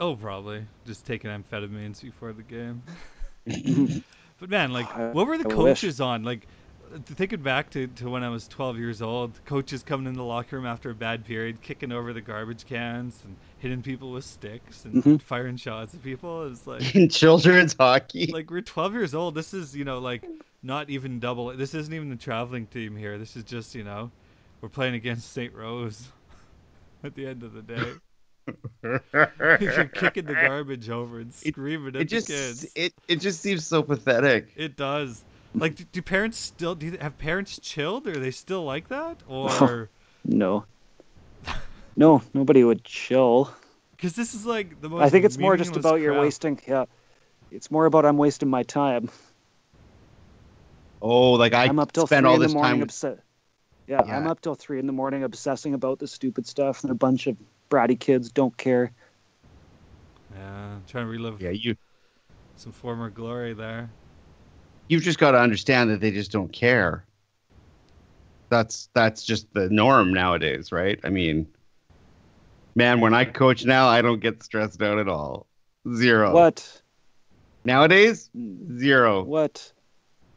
Oh, 0.00 0.14
probably 0.16 0.66
just 0.86 1.06
taking 1.06 1.30
amphetamines 1.30 2.00
before 2.02 2.32
the 2.32 2.42
game. 2.42 2.82
But 4.38 4.50
man, 4.50 4.70
like, 4.72 4.92
what 5.12 5.26
were 5.26 5.38
the 5.38 5.44
I 5.44 5.48
wish. 5.48 5.82
coaches 5.82 6.00
on? 6.00 6.22
Like, 6.22 6.46
thinking 7.04 7.42
back 7.42 7.70
to, 7.70 7.86
to 7.86 8.10
when 8.10 8.22
I 8.22 8.28
was 8.28 8.48
12 8.48 8.76
years 8.78 9.00
old, 9.00 9.42
coaches 9.44 9.82
coming 9.82 10.06
in 10.06 10.12
the 10.14 10.24
locker 10.24 10.56
room 10.56 10.66
after 10.66 10.90
a 10.90 10.94
bad 10.94 11.24
period, 11.24 11.62
kicking 11.62 11.92
over 11.92 12.12
the 12.12 12.20
garbage 12.20 12.66
cans 12.66 13.24
and 13.24 13.38
hitting 13.58 13.82
people 13.82 14.12
with 14.12 14.24
sticks 14.24 14.84
and 14.84 15.02
Mhm. 15.02 15.20
firing 15.22 15.56
shots 15.56 15.94
at 15.94 16.02
people. 16.02 16.46
It's 16.50 16.66
like, 16.66 16.90
in 16.94 17.08
children's 17.08 17.74
hockey. 17.78 18.32
like 18.32 18.50
we're 18.50 18.60
12 18.62 18.92
years 18.94 19.14
old. 19.14 19.34
This 19.34 19.54
is, 19.54 19.74
you 19.74 19.84
know, 19.84 19.98
like 19.98 20.28
not 20.62 20.90
even 20.90 21.20
double. 21.20 21.56
This 21.56 21.74
isn't 21.74 21.92
even 21.94 22.10
the 22.10 22.16
traveling 22.16 22.66
team 22.66 22.96
here. 22.96 23.18
This 23.18 23.36
is 23.36 23.44
just, 23.44 23.74
you 23.74 23.84
know, 23.84 24.12
we're 24.60 24.68
playing 24.68 24.94
against 24.94 25.32
St. 25.32 25.54
Rose 25.54 26.08
at 27.06 27.14
the 27.14 27.26
end 27.26 27.42
of 27.42 27.52
the 27.54 27.62
day. 27.62 27.92
You're 29.60 29.84
kicking 29.86 30.24
the 30.26 30.34
garbage 30.34 30.88
over 30.90 31.18
and 31.20 31.30
It- 31.42 31.52
screaming 31.54 31.96
at 31.96 32.02
it 32.02 32.04
just 32.06 32.26
the 32.28 32.32
kids. 32.34 32.66
it 32.76 32.94
it 33.08 33.16
just 33.20 33.40
seems 33.40 33.66
so 33.66 33.82
pathetic. 33.82 34.52
It 34.56 34.76
does. 34.76 35.22
Like, 35.54 35.74
do, 35.76 35.84
do 35.90 36.02
parents 36.02 36.36
still 36.38 36.74
do? 36.74 36.90
They, 36.90 36.98
have 36.98 37.16
parents 37.18 37.58
chilled? 37.62 38.06
Or 38.06 38.10
are 38.12 38.16
they 38.16 38.30
still 38.30 38.64
like 38.64 38.88
that? 38.88 39.16
Or 39.28 39.88
No. 40.24 40.64
No, 41.96 42.20
nobody 42.34 42.62
would 42.62 42.84
chill. 42.84 43.50
because 43.92 44.12
this 44.12 44.34
is 44.34 44.44
like 44.44 44.80
the 44.82 44.90
most. 44.90 45.00
I 45.02 45.08
think 45.08 45.24
it's 45.24 45.38
more 45.38 45.56
just 45.56 45.70
meaningless 45.70 45.90
about 45.92 46.00
you're 46.02 46.20
wasting. 46.20 46.60
Yeah, 46.68 46.84
it's 47.50 47.70
more 47.70 47.86
about 47.86 48.04
I'm 48.04 48.18
wasting 48.18 48.50
my 48.50 48.64
time. 48.64 49.08
Oh, 51.00 51.32
like 51.32 51.54
I 51.54 51.64
I'm 51.64 51.78
up 51.78 51.92
till 51.92 52.06
spent 52.06 52.24
three 52.24 52.28
all 52.28 52.34
in 52.34 52.40
the 52.42 52.46
this 52.48 52.54
morning. 52.54 52.72
time. 52.72 52.80
with- 52.80 52.90
obse- 52.90 53.18
yeah, 53.88 54.02
Yeah. 54.04 54.16
I'm 54.16 54.26
up 54.26 54.40
till 54.40 54.54
three 54.54 54.78
in 54.78 54.86
the 54.86 54.92
morning 54.92 55.22
obsessing 55.24 55.74
about 55.74 55.98
the 55.98 56.06
stupid 56.06 56.46
stuff, 56.46 56.82
and 56.82 56.90
a 56.90 56.94
bunch 56.94 57.26
of 57.26 57.36
bratty 57.70 57.98
kids 57.98 58.30
don't 58.30 58.56
care. 58.56 58.92
Yeah, 60.34 60.74
I'm 60.74 60.84
trying 60.86 61.04
to 61.06 61.10
relive 61.10 61.40
Yeah, 61.40 61.50
you 61.50 61.76
some 62.56 62.72
former 62.72 63.10
glory 63.10 63.52
there. 63.54 63.90
you've 64.88 65.02
just 65.02 65.18
got 65.18 65.32
to 65.32 65.38
understand 65.38 65.90
that 65.90 66.00
they 66.00 66.10
just 66.10 66.30
don't 66.32 66.52
care. 66.52 67.04
That's 68.48 68.88
that's 68.94 69.24
just 69.24 69.52
the 69.54 69.68
norm 69.70 70.12
nowadays, 70.14 70.70
right? 70.70 70.98
I 71.02 71.08
mean, 71.10 71.46
man, 72.76 73.00
when 73.00 73.12
I 73.14 73.24
coach 73.24 73.64
now, 73.64 73.88
I 73.88 74.02
don't 74.02 74.20
get 74.20 74.42
stressed 74.42 74.80
out 74.82 74.98
at 74.98 75.08
all. 75.08 75.46
Zero. 75.94 76.32
What? 76.32 76.82
Nowadays, 77.64 78.30
Mm, 78.36 78.78
zero. 78.78 79.24
What? 79.24 79.72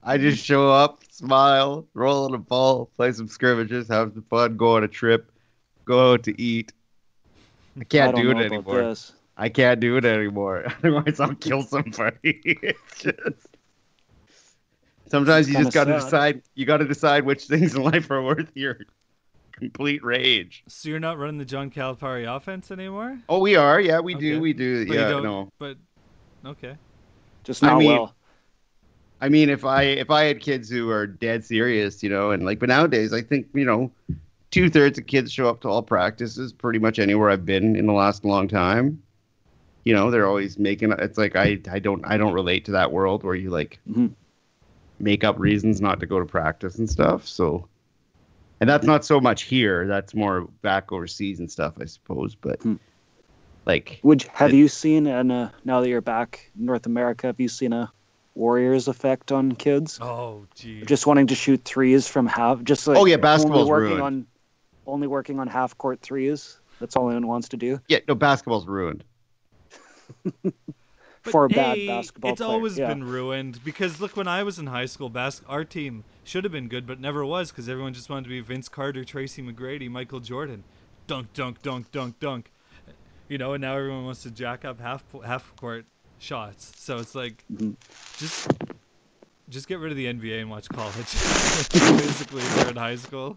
I 0.03 0.17
just 0.17 0.43
show 0.43 0.71
up, 0.71 1.03
smile, 1.09 1.85
roll 1.93 2.25
on 2.25 2.33
a 2.33 2.37
ball, 2.37 2.89
play 2.95 3.11
some 3.11 3.27
scrimmages, 3.27 3.87
have 3.89 4.13
some 4.13 4.23
fun, 4.23 4.55
go 4.57 4.75
on 4.77 4.83
a 4.83 4.87
trip, 4.87 5.31
go 5.85 6.13
out 6.13 6.23
to 6.23 6.41
eat. 6.41 6.71
I 7.79 7.83
can't 7.83 8.17
I 8.17 8.21
don't 8.21 8.37
it 8.39 8.45
anymore. 8.45 8.75
this. 8.81 9.13
I 9.37 9.49
can't 9.49 9.79
do 9.79 9.97
it 9.97 10.05
anymore. 10.05 10.65
Otherwise, 10.79 11.19
I'll 11.19 11.35
kill 11.35 11.63
somebody. 11.63 12.17
it's 12.33 13.01
just 13.03 13.47
sometimes 15.07 15.49
you 15.49 15.55
just 15.57 15.73
got 15.73 15.85
to 15.85 15.99
sad. 15.99 16.05
decide. 16.05 16.41
You 16.55 16.65
got 16.65 16.77
to 16.77 16.85
decide 16.85 17.25
which 17.25 17.43
things 17.47 17.75
in 17.75 17.83
life 17.83 18.09
are 18.11 18.21
worth 18.23 18.51
your 18.55 18.79
complete 19.51 20.03
rage. 20.03 20.63
So 20.67 20.89
you're 20.89 20.99
not 20.99 21.17
running 21.17 21.37
the 21.37 21.45
John 21.45 21.69
Calipari 21.69 22.33
offense 22.33 22.71
anymore? 22.71 23.19
Oh, 23.27 23.39
we 23.39 23.55
are. 23.55 23.79
Yeah, 23.79 23.99
we 23.99 24.15
Okay. 24.15 24.21
do. 24.31 24.39
We 24.39 24.53
do. 24.53 24.85
But 24.87 24.93
you 24.93 24.99
yeah, 24.99 25.09
don't- 25.09 25.23
no. 25.23 25.51
But 25.59 25.77
okay. 26.45 26.75
Just 27.43 27.63
I 27.63 27.77
mean- 27.77 27.87
well. 27.87 28.15
I 29.21 29.29
mean, 29.29 29.49
if 29.49 29.65
I 29.65 29.83
if 29.83 30.09
I 30.09 30.23
had 30.25 30.39
kids 30.39 30.69
who 30.69 30.89
are 30.89 31.05
dead 31.05 31.43
serious, 31.43 32.01
you 32.03 32.09
know, 32.09 32.31
and 32.31 32.45
like, 32.45 32.59
but 32.59 32.69
nowadays, 32.69 33.11
I 33.13 33.21
think 33.21 33.47
you 33.53 33.65
know, 33.65 33.91
two 34.51 34.69
thirds 34.69 34.97
of 34.97 35.07
kids 35.07 35.31
show 35.31 35.49
up 35.49 35.61
to 35.61 35.67
all 35.69 35.83
practices 35.83 36.53
pretty 36.53 36.79
much 36.79 36.99
anywhere 36.99 37.29
I've 37.29 37.45
been 37.45 37.75
in 37.75 37.85
the 37.85 37.93
last 37.93 38.23
long 38.23 38.47
time. 38.47 39.01
You 39.83 39.93
know, 39.93 40.09
they're 40.11 40.27
always 40.27 40.57
making. 40.57 40.91
It's 40.93 41.17
like 41.17 41.35
I 41.35 41.59
I 41.69 41.79
don't 41.79 42.05
I 42.05 42.17
don't 42.17 42.33
relate 42.33 42.65
to 42.65 42.71
that 42.71 42.91
world 42.91 43.23
where 43.23 43.35
you 43.35 43.49
like 43.49 43.79
Mhm. 43.89 44.11
make 44.99 45.23
up 45.23 45.37
reasons 45.39 45.81
not 45.81 45.99
to 45.99 46.05
go 46.05 46.19
to 46.19 46.25
practice 46.25 46.77
and 46.77 46.89
stuff. 46.89 47.27
So, 47.27 47.67
and 48.61 48.69
that's 48.69 48.85
not 48.85 49.03
so 49.05 49.19
much 49.19 49.43
here. 49.43 49.87
That's 49.87 50.13
more 50.13 50.41
back 50.61 50.91
overseas 50.91 51.39
and 51.39 51.51
stuff, 51.51 51.73
I 51.81 51.85
suppose. 51.85 52.35
But 52.35 52.61
Hmm. 52.61 52.75
like, 53.65 53.99
Would 54.03 54.23
have 54.33 54.53
it- 54.53 54.57
you 54.57 54.67
seen 54.69 55.07
and 55.07 55.31
uh, 55.31 55.49
now 55.65 55.81
that 55.81 55.89
you're 55.89 56.01
back 56.01 56.51
in 56.57 56.65
North 56.65 56.85
America, 56.85 57.27
have 57.27 57.39
you 57.39 57.47
seen 57.49 57.73
a 57.73 57.91
Warriors 58.39 58.87
effect 58.87 59.33
on 59.33 59.51
kids? 59.53 59.99
Oh, 60.01 60.45
gee. 60.55 60.85
Just 60.85 61.05
wanting 61.05 61.27
to 61.27 61.35
shoot 61.35 61.61
threes 61.65 62.07
from 62.07 62.25
half, 62.25 62.63
just 62.63 62.87
like 62.87 62.97
Oh, 62.97 63.05
yeah, 63.05 63.15
only 63.15 63.21
basketball's 63.21 63.69
working 63.69 63.89
ruined. 63.97 64.01
on 64.01 64.27
only 64.87 65.07
working 65.07 65.39
on 65.39 65.47
half 65.47 65.77
court 65.77 65.99
threes. 65.99 66.57
That's 66.79 66.95
all 66.95 67.09
anyone 67.09 67.27
wants 67.27 67.49
to 67.49 67.57
do 67.57 67.81
yeah, 67.89 67.99
no, 68.07 68.15
basketball's 68.15 68.65
ruined. 68.65 69.03
But, 70.41 70.53
for 71.21 71.45
a 71.45 71.49
bad 71.49 71.77
hey, 71.77 71.87
basketball 71.87 72.31
It's 72.31 72.39
player, 72.39 72.49
always 72.49 72.77
yeah. 72.77 72.87
been 72.87 73.03
ruined 73.03 73.59
because 73.65 73.99
look, 73.99 74.15
when 74.15 74.27
I 74.29 74.43
was 74.43 74.57
in 74.57 74.65
high 74.67 74.85
school, 74.85 75.09
bas- 75.09 75.41
our 75.47 75.65
team 75.65 76.05
should 76.23 76.45
have 76.45 76.53
been 76.53 76.69
good, 76.69 76.87
but 76.87 76.99
never 77.01 77.25
was 77.25 77.51
because 77.51 77.67
everyone 77.67 77.93
just 77.93 78.09
wanted 78.09 78.23
to 78.23 78.29
be 78.29 78.39
Vince 78.39 78.69
Carter, 78.69 79.03
Tracy 79.03 79.41
McGrady, 79.41 79.89
Michael 79.89 80.21
Jordan, 80.21 80.63
dunk, 81.07 81.33
dunk, 81.33 81.61
dunk, 81.61 81.91
dunk, 81.91 82.19
dunk. 82.21 82.49
You 83.27 83.37
know, 83.37 83.53
and 83.53 83.61
now 83.61 83.75
everyone 83.75 84.05
wants 84.05 84.23
to 84.23 84.31
jack 84.31 84.63
up 84.63 84.79
half 84.79 85.03
half 85.25 85.55
court 85.57 85.85
shots. 86.19 86.73
So 86.77 86.99
it's 86.99 87.15
like, 87.15 87.43
Mhm. 87.51 87.75
just 88.17 88.47
just 89.49 89.67
get 89.67 89.79
rid 89.79 89.91
of 89.91 89.97
the 89.97 90.05
NBA 90.05 90.41
and 90.41 90.49
watch 90.49 90.69
college. 90.69 90.93
Basically, 91.73 92.41
if 92.41 92.57
you're 92.59 92.69
in 92.69 92.75
high 92.75 92.95
school. 92.95 93.35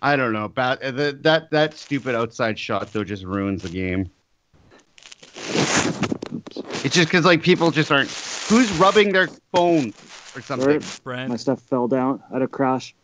I 0.00 0.16
don't 0.16 0.32
know. 0.32 0.44
about 0.44 0.82
uh, 0.82 0.90
the, 0.90 1.18
that 1.22 1.50
that 1.50 1.76
stupid 1.76 2.14
outside 2.14 2.58
shot 2.58 2.92
though 2.92 3.04
just 3.04 3.24
ruins 3.24 3.62
the 3.62 3.68
game. 3.68 4.10
It's 6.84 6.94
just 6.94 7.08
because 7.08 7.24
like 7.24 7.42
people 7.42 7.70
just 7.70 7.90
aren't. 7.90 8.08
Who's 8.48 8.70
rubbing 8.78 9.12
their 9.12 9.28
phone 9.52 9.92
or 10.34 10.40
something? 10.42 10.80
Brent, 11.02 11.30
my 11.30 11.36
stuff 11.36 11.60
fell 11.62 11.88
down 11.88 12.22
at 12.32 12.42
a 12.42 12.46
crash. 12.48 12.94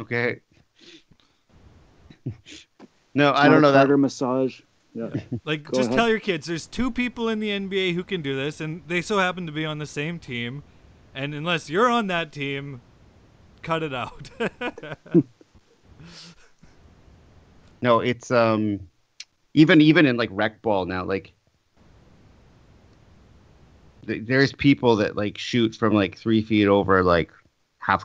Okay. 0.00 0.40
no, 3.14 3.32
I 3.32 3.48
Not 3.48 3.52
don't 3.52 3.58
a 3.58 3.62
know 3.62 3.72
that. 3.72 3.78
Carter 3.80 3.98
massage. 3.98 4.60
Yeah. 4.94 5.10
Like, 5.44 5.70
Go 5.70 5.78
just 5.78 5.88
ahead. 5.88 5.98
tell 5.98 6.08
your 6.08 6.20
kids 6.20 6.46
there's 6.46 6.66
two 6.66 6.90
people 6.90 7.28
in 7.28 7.40
the 7.40 7.50
NBA 7.50 7.94
who 7.94 8.04
can 8.04 8.22
do 8.22 8.34
this, 8.36 8.60
and 8.60 8.82
they 8.88 9.02
so 9.02 9.18
happen 9.18 9.46
to 9.46 9.52
be 9.52 9.64
on 9.66 9.78
the 9.78 9.86
same 9.86 10.18
team. 10.18 10.62
And 11.14 11.34
unless 11.34 11.68
you're 11.68 11.88
on 11.90 12.06
that 12.08 12.32
team, 12.32 12.80
cut 13.62 13.82
it 13.82 13.94
out. 13.94 14.30
No, 17.82 18.00
it's 18.00 18.30
um, 18.30 18.88
even 19.54 19.80
even 19.80 20.06
in 20.06 20.16
like 20.16 20.30
rec 20.32 20.62
ball 20.62 20.86
now, 20.86 21.04
like 21.04 21.34
th- 24.06 24.22
there's 24.26 24.52
people 24.52 24.96
that 24.96 25.16
like 25.16 25.38
shoot 25.38 25.74
from 25.74 25.94
like 25.94 26.16
three 26.18 26.42
feet 26.42 26.66
over 26.66 27.02
like 27.02 27.30
half 27.78 28.04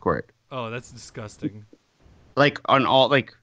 court. 0.00 0.30
oh, 0.50 0.70
that's 0.70 0.90
disgusting. 0.90 1.64
like 2.36 2.60
on 2.66 2.86
all 2.86 3.08
like 3.08 3.34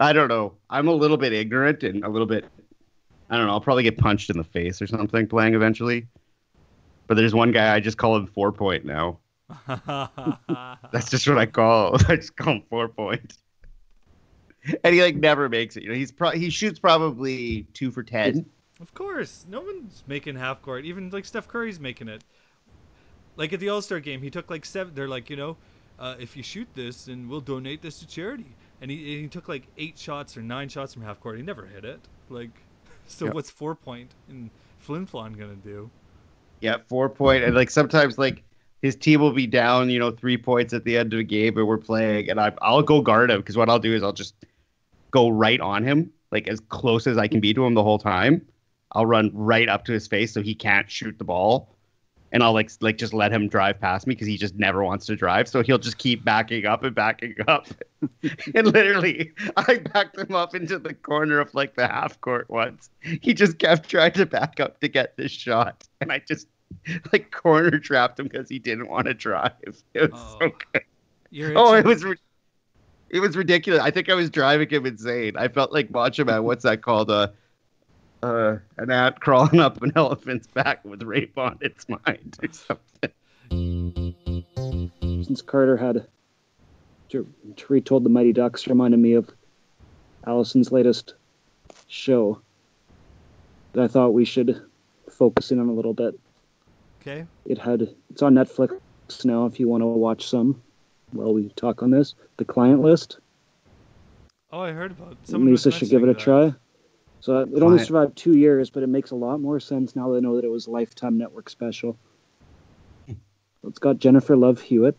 I 0.00 0.12
don't 0.12 0.28
know. 0.28 0.54
I'm 0.70 0.88
a 0.88 0.92
little 0.92 1.16
bit 1.16 1.32
ignorant 1.32 1.82
and 1.82 2.04
a 2.04 2.08
little 2.08 2.26
bit 2.26 2.44
I 3.30 3.36
don't 3.36 3.46
know, 3.46 3.52
I'll 3.52 3.60
probably 3.60 3.82
get 3.82 3.98
punched 3.98 4.30
in 4.30 4.38
the 4.38 4.44
face 4.44 4.80
or 4.80 4.86
something 4.86 5.26
playing 5.26 5.54
eventually. 5.54 6.06
But 7.06 7.16
there's 7.16 7.34
one 7.34 7.52
guy 7.52 7.74
I 7.74 7.80
just 7.80 7.98
call 7.98 8.16
him 8.16 8.26
four 8.26 8.52
point 8.52 8.84
now. 8.84 9.18
That's 10.92 11.10
just 11.10 11.28
what 11.28 11.38
I 11.38 11.46
call 11.46 11.96
I 12.08 12.16
just 12.16 12.36
call 12.36 12.54
him 12.54 12.62
four 12.68 12.88
point. 12.88 13.38
And 14.84 14.94
he 14.94 15.02
like 15.02 15.16
never 15.16 15.48
makes 15.48 15.76
it. 15.76 15.82
You 15.82 15.90
know, 15.90 15.94
he's 15.94 16.12
pro- 16.12 16.30
he 16.30 16.50
shoots 16.50 16.78
probably 16.78 17.66
two 17.72 17.90
for 17.90 18.02
ten. 18.02 18.44
of 18.80 18.92
course, 18.94 19.46
no 19.48 19.60
one's 19.60 20.02
making 20.06 20.36
half 20.36 20.60
court. 20.62 20.84
Even 20.84 21.10
like 21.10 21.24
Steph 21.24 21.48
Curry's 21.48 21.80
making 21.80 22.08
it. 22.08 22.22
Like 23.36 23.52
at 23.52 23.60
the 23.60 23.68
All 23.68 23.80
Star 23.80 24.00
game, 24.00 24.20
he 24.20 24.30
took 24.30 24.50
like 24.50 24.64
seven. 24.64 24.94
They're 24.94 25.08
like, 25.08 25.30
you 25.30 25.36
know, 25.36 25.56
uh, 25.98 26.16
if 26.18 26.36
you 26.36 26.42
shoot 26.42 26.68
this, 26.74 27.06
and 27.06 27.28
we'll 27.30 27.40
donate 27.40 27.80
this 27.80 28.00
to 28.00 28.06
charity. 28.06 28.54
And 28.80 28.90
he, 28.90 29.14
and 29.14 29.22
he 29.22 29.28
took 29.28 29.48
like 29.48 29.68
eight 29.76 29.98
shots 29.98 30.36
or 30.36 30.42
nine 30.42 30.68
shots 30.68 30.94
from 30.94 31.02
half 31.02 31.20
court. 31.20 31.36
He 31.36 31.42
never 31.42 31.66
hit 31.66 31.84
it. 31.84 32.00
Like, 32.28 32.64
so 33.06 33.26
Yeah. 33.26 33.32
what's 33.32 33.50
four 33.50 33.74
point 33.74 34.14
in 34.28 34.50
Flin 34.78 35.06
Flon 35.06 35.36
gonna 35.38 35.56
do? 35.56 35.90
Yeah, 36.60 36.78
four 36.88 37.08
point, 37.08 37.44
and 37.44 37.54
like 37.54 37.70
sometimes 37.70 38.18
like 38.18 38.42
his 38.82 38.96
team 38.96 39.20
will 39.20 39.32
be 39.32 39.46
down, 39.46 39.90
you 39.90 39.98
know, 39.98 40.10
three 40.10 40.36
points 40.36 40.72
at 40.72 40.84
the 40.84 40.96
end 40.96 41.12
of 41.12 41.20
a 41.20 41.24
game, 41.24 41.56
and 41.56 41.66
we're 41.66 41.78
playing, 41.78 42.30
and 42.30 42.40
I 42.40 42.52
I'll 42.62 42.82
go 42.82 43.00
guard 43.00 43.30
him 43.30 43.38
because 43.40 43.56
what 43.56 43.68
I'll 43.70 43.78
do 43.78 43.94
is 43.94 44.02
I'll 44.02 44.12
just 44.12 44.34
go 45.12 45.28
right 45.30 45.60
on 45.60 45.84
him, 45.84 46.12
like 46.32 46.48
as 46.48 46.60
close 46.60 47.06
as 47.08 47.18
I 47.18 47.28
can 47.28 47.40
be 47.40 47.54
to 47.54 47.66
him 47.66 47.74
the 47.74 47.84
whole 47.84 47.98
time. 47.98 48.46
I'll 48.92 49.06
run 49.06 49.30
right 49.34 49.68
up 49.68 49.84
to 49.86 49.92
his 49.92 50.08
face 50.08 50.34
so 50.34 50.42
he 50.42 50.54
can't 50.54 50.90
shoot 50.90 51.18
the 51.18 51.24
ball, 51.24 51.77
and 52.32 52.42
I'll 52.42 52.52
like 52.52 52.70
like 52.80 52.98
just 52.98 53.12
let 53.14 53.32
him 53.32 53.48
drive 53.48 53.80
past 53.80 54.06
me 54.06 54.14
because 54.14 54.26
he 54.28 54.36
just 54.36 54.54
never 54.56 54.84
wants 54.84 55.06
to 55.06 55.16
drive, 55.16 55.48
so 55.48 55.62
he'll 55.62 55.78
just 55.78 55.98
keep 55.98 56.24
backing 56.24 56.66
up 56.66 56.82
and 56.84 56.94
backing 56.94 57.34
up, 57.46 57.66
and 58.54 58.66
literally 58.66 59.32
I 59.56 59.78
backed 59.78 60.18
him 60.18 60.34
up 60.34 60.54
into 60.54 60.78
the 60.78 60.94
corner 60.94 61.40
of 61.40 61.54
like 61.54 61.74
the 61.74 61.86
half 61.88 62.20
court 62.20 62.48
once. 62.50 62.90
He 63.00 63.34
just 63.34 63.58
kept 63.58 63.88
trying 63.88 64.12
to 64.12 64.26
back 64.26 64.60
up 64.60 64.80
to 64.80 64.88
get 64.88 65.16
this 65.16 65.32
shot, 65.32 65.86
and 66.00 66.12
I 66.12 66.20
just 66.26 66.48
like 67.12 67.30
corner 67.30 67.78
trapped 67.78 68.20
him 68.20 68.28
because 68.28 68.48
he 68.48 68.58
didn't 68.58 68.88
want 68.88 69.06
to 69.06 69.14
drive. 69.14 69.52
It 69.94 70.10
was 70.10 70.10
Oh. 70.14 70.36
so 70.40 70.50
good. 70.72 70.82
Oh, 71.56 71.74
it 71.74 71.84
was 71.84 72.04
it 73.10 73.20
was 73.20 73.36
ridiculous. 73.36 73.80
I 73.82 73.90
think 73.90 74.08
I 74.10 74.14
was 74.14 74.28
driving 74.30 74.68
him 74.68 74.84
insane. 74.84 75.36
I 75.36 75.48
felt 75.48 75.72
like 75.72 75.90
Macho 75.90 76.24
Man. 76.24 76.44
What's 76.44 76.64
that 76.64 76.82
called? 76.82 77.10
Uh, 77.10 77.28
uh, 78.22 78.56
an 78.76 78.90
ant 78.90 79.20
crawling 79.20 79.60
up 79.60 79.82
an 79.82 79.92
elephant's 79.96 80.46
back 80.46 80.84
with 80.84 81.02
rape 81.02 81.36
on 81.38 81.58
its 81.60 81.86
mind 81.88 82.36
or 82.42 82.48
something. 82.52 84.14
Since 85.24 85.42
Carter 85.42 85.76
had 85.76 86.06
to, 87.10 87.26
to 87.56 87.72
retold 87.72 88.04
the 88.04 88.10
Mighty 88.10 88.32
Ducks 88.32 88.66
reminded 88.66 89.00
me 89.00 89.14
of 89.14 89.30
Allison's 90.26 90.72
latest 90.72 91.14
show 91.86 92.40
that 93.72 93.84
I 93.84 93.88
thought 93.88 94.10
we 94.10 94.24
should 94.24 94.62
focus 95.10 95.50
in 95.50 95.58
on 95.58 95.68
a 95.68 95.72
little 95.72 95.94
bit. 95.94 96.18
Okay. 97.00 97.26
It 97.46 97.58
had 97.58 97.94
it's 98.10 98.22
on 98.22 98.34
Netflix 98.34 98.78
now 99.24 99.46
if 99.46 99.58
you 99.58 99.68
want 99.68 99.82
to 99.82 99.86
watch 99.86 100.28
some 100.28 100.60
while 101.12 101.32
we 101.32 101.48
talk 101.50 101.82
on 101.82 101.90
this. 101.90 102.14
The 102.36 102.44
client 102.44 102.80
list. 102.80 103.18
Oh, 104.52 104.60
I 104.60 104.72
heard 104.72 104.92
about. 104.92 105.16
Someone 105.24 105.50
was 105.50 105.64
Lisa 105.64 105.78
should 105.78 105.90
give 105.90 106.02
it 106.02 106.08
a 106.08 106.14
that. 106.14 106.18
try. 106.18 106.54
So 107.20 107.40
it 107.40 107.62
only 107.62 107.82
survived 107.84 108.16
two 108.16 108.36
years, 108.36 108.70
but 108.70 108.82
it 108.82 108.88
makes 108.88 109.10
a 109.10 109.16
lot 109.16 109.40
more 109.40 109.58
sense 109.60 109.96
now 109.96 110.10
that 110.10 110.18
I 110.18 110.20
know 110.20 110.36
that 110.36 110.44
it 110.44 110.50
was 110.50 110.66
a 110.66 110.70
Lifetime 110.70 111.18
Network 111.18 111.48
special. 111.50 111.96
It's 113.66 113.80
got 113.80 113.98
Jennifer 113.98 114.36
Love 114.36 114.60
Hewitt. 114.60 114.96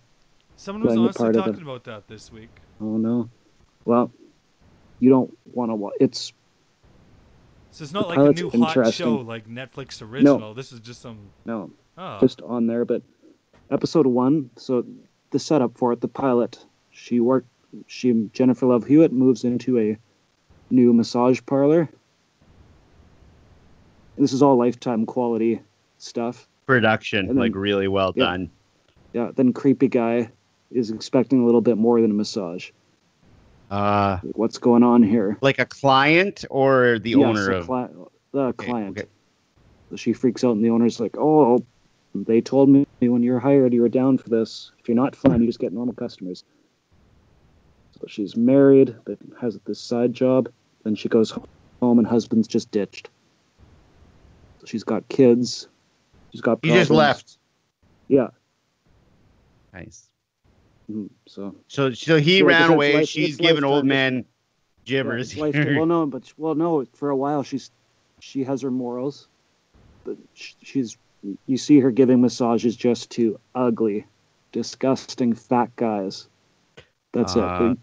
Someone 0.58 0.84
was 0.84 0.90
playing 0.90 1.00
honestly 1.06 1.24
part 1.24 1.36
talking 1.36 1.54
the- 1.54 1.62
about 1.62 1.84
that 1.86 2.08
this 2.08 2.32
week. 2.32 2.50
Oh 2.82 2.98
no. 2.98 3.30
Well, 3.86 4.12
you 5.00 5.10
don't 5.10 5.36
want 5.54 5.72
to 5.72 5.76
watch. 5.76 5.94
It's 6.02 6.34
So 7.72 7.84
it's 7.86 7.94
not 7.94 8.10
like 8.10 8.18
a 8.18 8.32
new 8.34 8.50
hot 8.50 8.94
show 8.94 9.16
like 9.16 9.48
Netflix 9.48 10.02
original. 10.02 10.40
No. 10.40 10.54
This 10.54 10.72
is 10.74 10.82
just 10.82 11.02
some. 11.02 11.18
no, 11.46 11.72
Oh. 11.98 12.20
just 12.20 12.42
on 12.42 12.68
there. 12.68 12.84
But 12.84 13.02
episode 13.72 14.06
one, 14.06 14.50
so 14.58 14.86
the 15.32 15.40
setup 15.40 15.78
for 15.78 15.94
it, 15.94 16.02
the 16.02 16.08
pilot, 16.10 16.64
she 16.92 17.22
worked. 17.22 17.48
She 17.88 18.30
Jennifer 18.34 18.66
Love 18.66 18.86
Hewitt 18.86 19.14
moves 19.14 19.46
into 19.46 19.80
a 19.80 19.98
new 20.70 20.92
massage 20.94 21.40
parlor. 21.46 21.88
This 24.20 24.34
is 24.34 24.44
all 24.44 24.58
lifetime 24.58 25.06
quality 25.06 25.62
stuff. 25.98 26.48
Production, 26.66 27.28
then- 27.28 27.36
like 27.38 27.56
really 27.56 27.88
well 27.88 28.14
yeah. 28.16 28.26
done. 28.26 28.52
Yeah. 29.14 29.32
Then 29.36 29.54
creepy 29.54 29.88
guy 29.88 30.30
is 30.72 30.92
expecting 30.92 31.42
a 31.42 31.46
little 31.46 31.62
bit 31.62 31.78
more 31.78 32.00
than 32.02 32.12
a 32.12 32.14
massage. 32.14 32.70
Uh, 33.72 34.18
what's 34.34 34.58
going 34.58 34.84
on 34.84 35.02
here? 35.04 35.38
like 35.42 35.58
a 35.60 35.66
client 35.66 36.44
or 36.50 37.00
the 37.00 37.12
Yes, 37.12 37.20
owner 37.26 37.52
of 37.52 37.66
cli- 37.68 37.88
the 38.32 38.40
Okay, 38.40 38.68
client. 38.68 38.98
okay. 39.00 39.08
So 39.90 39.96
she 39.96 40.14
freaks 40.14 40.44
out, 40.44 40.52
and 40.56 40.64
the 40.64 40.70
owner's 40.70 41.00
like, 41.00 41.16
"Oh, 41.18 41.64
They 42.16 42.42
told 42.42 42.70
me 42.70 42.88
when 43.00 43.22
you're 43.22 43.38
hired, 43.40 43.72
you 43.72 43.82
were 43.82 43.90
down 43.90 44.18
for 44.18 44.30
this. 44.30 44.72
If 44.80 44.90
you're 44.90 44.96
not 44.96 45.16
fine, 45.16 45.42
you 45.42 45.46
just 45.48 45.60
get 45.60 45.72
normal 45.72 45.94
customers. 45.94 46.44
So 47.92 48.08
she's 48.08 48.36
married, 48.36 48.96
but 49.06 49.20
has 49.40 49.60
this 49.66 49.80
side 49.80 50.12
job. 50.14 50.50
Then 50.84 50.96
she 50.96 51.08
goes 51.08 51.30
home, 51.82 52.00
and 52.00 52.08
husband's 52.08 52.48
just 52.48 52.72
ditched. 52.72 53.10
So 54.70 54.72
she's 54.72 54.84
got 54.84 55.08
kids. 55.10 55.68
She's 56.32 56.42
got. 56.42 56.60
He 56.62 56.70
just 56.70 56.92
left. 56.92 57.38
Yeah. 58.08 58.28
Nice. 59.74 60.08
mhm, 60.92 61.10
So 61.28 61.56
So 61.68 61.92
so 61.94 62.18
he 62.18 62.38
Yeah, 62.40 62.44
ran 62.46 62.70
away. 62.72 62.94
life- 62.94 63.08
She's 63.08 63.30
it's 63.30 63.38
giving 63.38 63.64
old 63.64 63.86
lifetime. 63.88 63.88
men 63.88 64.26
yeah, 64.86 65.02
gibbers. 65.04 65.76
well, 65.76 65.86
no, 65.88 66.06
but 66.14 66.32
well, 66.38 66.54
no. 66.56 66.86
For 66.94 67.10
a 67.10 67.16
while, 67.16 67.42
she's 67.44 67.72
she 68.20 68.44
has 68.44 68.62
her 68.62 68.70
morals, 68.72 69.28
but 70.06 70.18
she's 70.36 70.98
you 71.48 71.58
see 71.58 71.80
her 71.80 71.90
giving 71.92 72.22
massages 72.22 72.76
just 72.76 73.10
to 73.12 73.40
ugly, 73.56 74.06
disgusting 74.52 75.34
fat 75.34 75.76
guys. 75.76 76.28
That's 77.14 77.36
Uh. 77.36 77.72
it. 77.74 77.78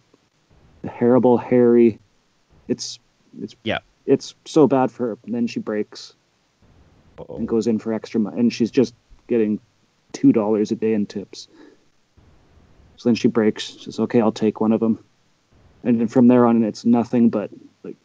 The 0.83 0.91
terrible, 0.91 1.37
hairy. 1.37 1.99
It's 2.69 3.01
it's 3.41 3.57
Yeah. 3.65 3.79
It's 4.07 4.37
so 4.45 4.69
bad 4.69 4.93
for 4.93 5.09
her. 5.09 5.19
And 5.25 5.35
then 5.35 5.49
she 5.49 5.59
breaks 5.59 6.15
and 7.37 7.47
goes 7.49 7.67
in 7.67 7.79
for 7.79 7.93
extra 7.93 8.21
money, 8.21 8.39
and 8.41 8.53
she's 8.53 8.71
just 8.71 8.95
getting 9.29 9.61
two 10.13 10.33
dollars 10.33 10.71
a 10.73 10.77
day 10.77 10.95
in 10.95 11.07
tips. 11.07 11.49
So 12.97 13.09
then 13.09 13.15
she 13.15 13.29
breaks. 13.29 13.65
She 13.65 13.85
says, 13.85 14.01
"Okay, 14.01 14.21
I'll 14.21 14.33
take 14.33 14.61
one 14.61 14.73
of 14.73 14.81
them," 14.81 15.05
and 15.85 16.01
then 16.01 16.09
from 16.09 16.29
there 16.29 16.47
on, 16.47 16.63
it's 16.65 16.85
nothing 16.85 17.29
but 17.31 17.51
like 17.83 17.97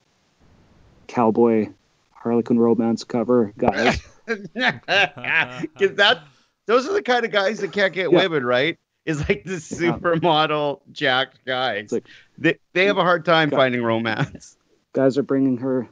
cowboy 1.08 1.70
Harlequin 2.12 2.60
romance 2.60 3.04
cover 3.04 3.54
guys. 3.58 4.00
Because 4.28 5.96
that 5.98 6.20
those 6.68 6.88
are 6.88 6.94
the 6.94 7.02
kind 7.02 7.26
of 7.26 7.32
guys 7.32 7.60
that 7.60 7.72
can't 7.74 7.94
get 7.94 8.12
Yeah. 8.12 8.18
women, 8.20 8.46
right? 8.46 8.78
Is 9.06 9.18
like 9.28 9.44
the 9.44 9.54
supermodel 9.56 10.82
jacked 10.92 11.44
guys. 11.46 11.92
like- 11.92 12.06
they 12.38 12.58
they 12.74 12.86
have 12.86 12.98
a 12.98 13.04
hard 13.04 13.26
time 13.26 13.50
Got- 13.50 13.58
finding 13.58 13.84
romance. 13.84 14.58
guys 14.94 15.18
are 15.18 15.24
bringing 15.24 15.58
her 15.58 15.88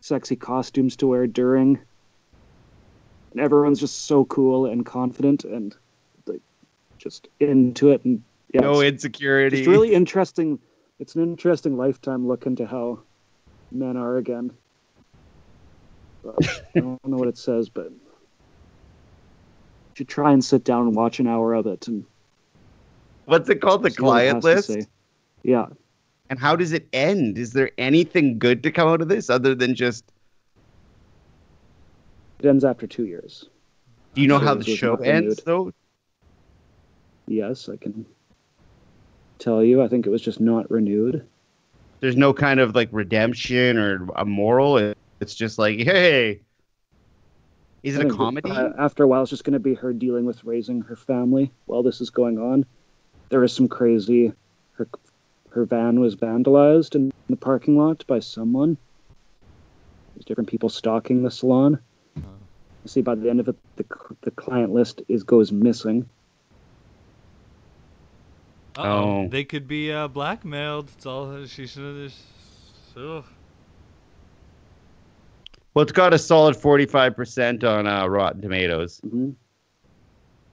sexy 0.00 0.36
costumes 0.36 0.96
to 0.96 1.06
wear 1.08 1.26
during. 1.26 1.78
And 3.32 3.40
everyone's 3.40 3.80
just 3.80 4.06
so 4.06 4.24
cool 4.24 4.66
and 4.66 4.84
confident 4.86 5.44
and 5.44 5.74
like 6.26 6.40
just 6.98 7.28
into 7.40 7.90
it 7.90 8.04
and 8.04 8.22
yeah, 8.52 8.62
no 8.62 8.80
it's, 8.80 9.04
insecurity. 9.04 9.58
it's 9.60 9.68
really 9.68 9.92
interesting. 9.92 10.58
It's 10.98 11.14
an 11.14 11.22
interesting 11.22 11.76
lifetime 11.76 12.26
look 12.26 12.46
into 12.46 12.66
how 12.66 13.00
men 13.70 13.96
are 13.96 14.16
again. 14.16 14.52
But 16.24 16.34
I 16.74 16.80
don't 16.80 17.06
know 17.06 17.18
what 17.18 17.28
it 17.28 17.38
says, 17.38 17.68
but 17.68 17.90
you 17.90 18.00
should 19.94 20.08
try 20.08 20.32
and 20.32 20.44
sit 20.44 20.64
down 20.64 20.86
and 20.86 20.96
watch 20.96 21.20
an 21.20 21.26
hour 21.26 21.54
of 21.54 21.66
it 21.66 21.86
and 21.88 22.04
What's 23.28 23.48
it 23.50 23.60
called? 23.60 23.82
The 23.82 23.90
see 23.90 24.02
what 24.02 24.22
it 24.22 24.40
client 24.40 24.44
list. 24.44 24.88
Yeah, 25.42 25.66
And 26.30 26.38
how 26.38 26.56
does 26.56 26.72
it 26.72 26.88
end? 26.94 27.36
Is 27.36 27.52
there 27.52 27.70
anything 27.76 28.38
good 28.38 28.62
to 28.62 28.70
come 28.70 28.88
out 28.88 29.02
of 29.02 29.08
this 29.08 29.28
other 29.28 29.54
than 29.54 29.74
just? 29.74 30.10
It 32.38 32.46
ends 32.46 32.64
after 32.64 32.86
two 32.86 33.06
years. 33.06 33.48
Do 34.14 34.22
you 34.22 34.28
know 34.28 34.38
So 34.38 34.44
how 34.44 34.54
the 34.54 34.76
show 34.76 34.96
ends 34.96 35.42
though? 35.44 35.72
Yes, 37.26 37.68
I 37.68 37.76
can 37.76 38.06
tell 39.38 39.62
you. 39.62 39.82
I 39.82 39.88
think 39.88 40.06
it 40.06 40.10
was 40.10 40.22
just 40.22 40.40
not 40.40 40.70
renewed. 40.70 41.26
There's 42.00 42.16
no 42.16 42.32
kind 42.32 42.60
of 42.60 42.74
like 42.74 42.88
redemption 42.92 43.76
or 43.76 44.08
a 44.16 44.24
moral. 44.24 44.94
It's 45.20 45.34
just 45.34 45.58
like, 45.58 45.78
hey, 45.78 46.40
is 47.82 47.96
it 47.96 48.06
a 48.06 48.10
comedy? 48.10 48.50
uh, 48.50 48.70
after 48.78 49.04
a 49.04 49.06
while, 49.08 49.22
it's 49.22 49.30
just 49.30 49.44
going 49.44 49.52
to 49.52 49.58
be 49.58 49.74
her 49.74 49.92
dealing 49.92 50.24
with 50.24 50.44
raising 50.44 50.80
her 50.82 50.96
family 50.96 51.52
while 51.66 51.82
this 51.82 52.00
is 52.00 52.10
going 52.10 52.38
on. 52.38 52.64
There 53.30 53.44
is 53.44 53.52
some 53.52 53.68
crazy. 53.68 54.32
Her 54.72 54.88
her 55.50 55.64
van 55.64 56.00
was 56.00 56.14
vandalized 56.16 56.94
in 56.94 57.12
the 57.28 57.36
parking 57.36 57.76
lot 57.76 58.06
by 58.06 58.20
someone. 58.20 58.76
There's 60.14 60.24
different 60.24 60.48
people 60.48 60.68
stalking 60.68 61.22
the 61.22 61.30
salon. 61.30 61.80
See, 62.88 63.02
by 63.02 63.14
the 63.14 63.28
end 63.28 63.40
of 63.40 63.48
it, 63.48 63.56
the 63.76 63.84
the 64.22 64.30
client 64.30 64.72
list 64.72 65.02
is 65.08 65.22
goes 65.22 65.52
missing. 65.52 66.08
Uh-oh. 68.76 69.24
Oh. 69.24 69.28
They 69.28 69.44
could 69.44 69.68
be 69.68 69.92
uh, 69.92 70.08
blackmailed. 70.08 70.90
It's 70.96 71.04
all 71.04 71.44
she 71.46 71.66
should 71.66 72.02
have. 72.02 72.14
Ugh. 72.96 73.24
well, 75.74 75.82
it's 75.82 75.92
got 75.92 76.12
a 76.12 76.18
solid 76.18 76.56
45% 76.56 77.62
on 77.62 77.86
uh, 77.86 78.06
Rotten 78.06 78.40
Tomatoes 78.42 78.98
hmm 79.00 79.30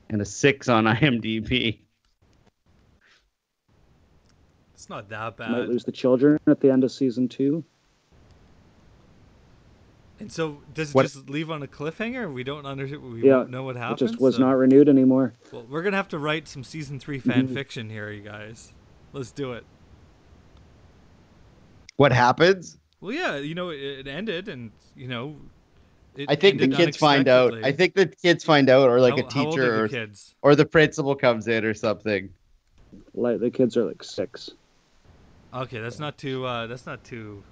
and 0.09 0.21
a 0.21 0.25
six 0.25 0.69
on 0.69 0.83
IMDb. 0.85 1.79
It's 4.75 4.89
not 4.89 5.09
that 5.09 5.37
bad. 5.37 5.51
Might 5.51 5.69
lose 5.69 5.83
the 5.83 5.91
children 5.91 6.37
at 6.45 6.59
the 6.59 6.69
end 6.69 6.83
of 6.83 6.91
season 6.91 7.27
two. 7.27 7.63
And 10.19 10.31
so 10.31 10.61
does 10.73 10.89
it 10.91 10.95
What- 10.95 11.03
just 11.03 11.29
leave 11.29 11.51
on 11.51 11.61
a 11.63 11.67
cliffhanger? 11.67 12.31
We 12.33 12.43
don't 12.43 12.65
understand. 12.65 13.03
We 13.13 13.23
Yeah, 13.27 13.37
won't 13.37 13.49
know 13.49 13.63
what 13.63 13.75
happened. 13.75 14.01
It 14.01 14.07
just 14.07 14.21
was 14.21 14.35
so- 14.35 14.41
not 14.43 14.51
renewed 14.53 14.87
anymore. 14.87 15.33
Well, 15.51 15.65
we're 15.69 15.83
gonna 15.83 15.97
have 15.97 16.07
to 16.09 16.19
write 16.19 16.47
some 16.47 16.63
season 16.63 16.99
three 16.99 17.19
fan 17.19 17.47
Mhm. 17.49 17.53
fiction 17.53 17.89
here, 17.89 18.09
you 18.11 18.21
guys. 18.21 18.71
Let's 19.11 19.31
do 19.31 19.53
it. 19.53 19.65
What 21.97 22.11
happens? 22.11 22.77
Well, 23.01 23.13
yeah, 23.13 23.37
you 23.37 23.55
know, 23.55 23.69
it, 23.69 23.79
it 23.79 24.07
ended, 24.07 24.47
and 24.47 24.71
you 24.95 25.07
know, 25.07 25.35
it 26.15 26.29
I 26.29 26.35
think 26.35 26.59
the 26.59 26.67
kids 26.69 26.97
find 26.97 27.27
out. 27.27 27.53
I 27.63 27.71
think 27.71 27.93
the 27.93 28.05
kids 28.07 28.43
find 28.43 28.69
out, 28.69 28.89
or 28.89 28.99
like 29.01 29.19
How- 29.19 29.27
a 29.27 29.33
how 29.33 29.45
old 29.45 29.55
teacher, 29.55 29.71
the 29.77 29.83
or, 29.83 29.87
kids. 29.89 30.35
or 30.41 30.55
the 30.55 30.65
principal 30.65 31.15
comes 31.15 31.47
in 31.47 31.63
or 31.65 31.73
something. 31.73 32.29
Like 33.13 33.39
the 33.39 33.49
kids 33.49 33.75
are 33.77 33.83
like 33.85 34.03
six. 34.03 34.51
Okay, 35.53 35.79
that's 35.79 35.99
not 35.99 36.17
too. 36.17 36.45
Uh, 36.45 36.67
that's 36.67 36.85
not 36.85 37.03
too, 37.03 37.43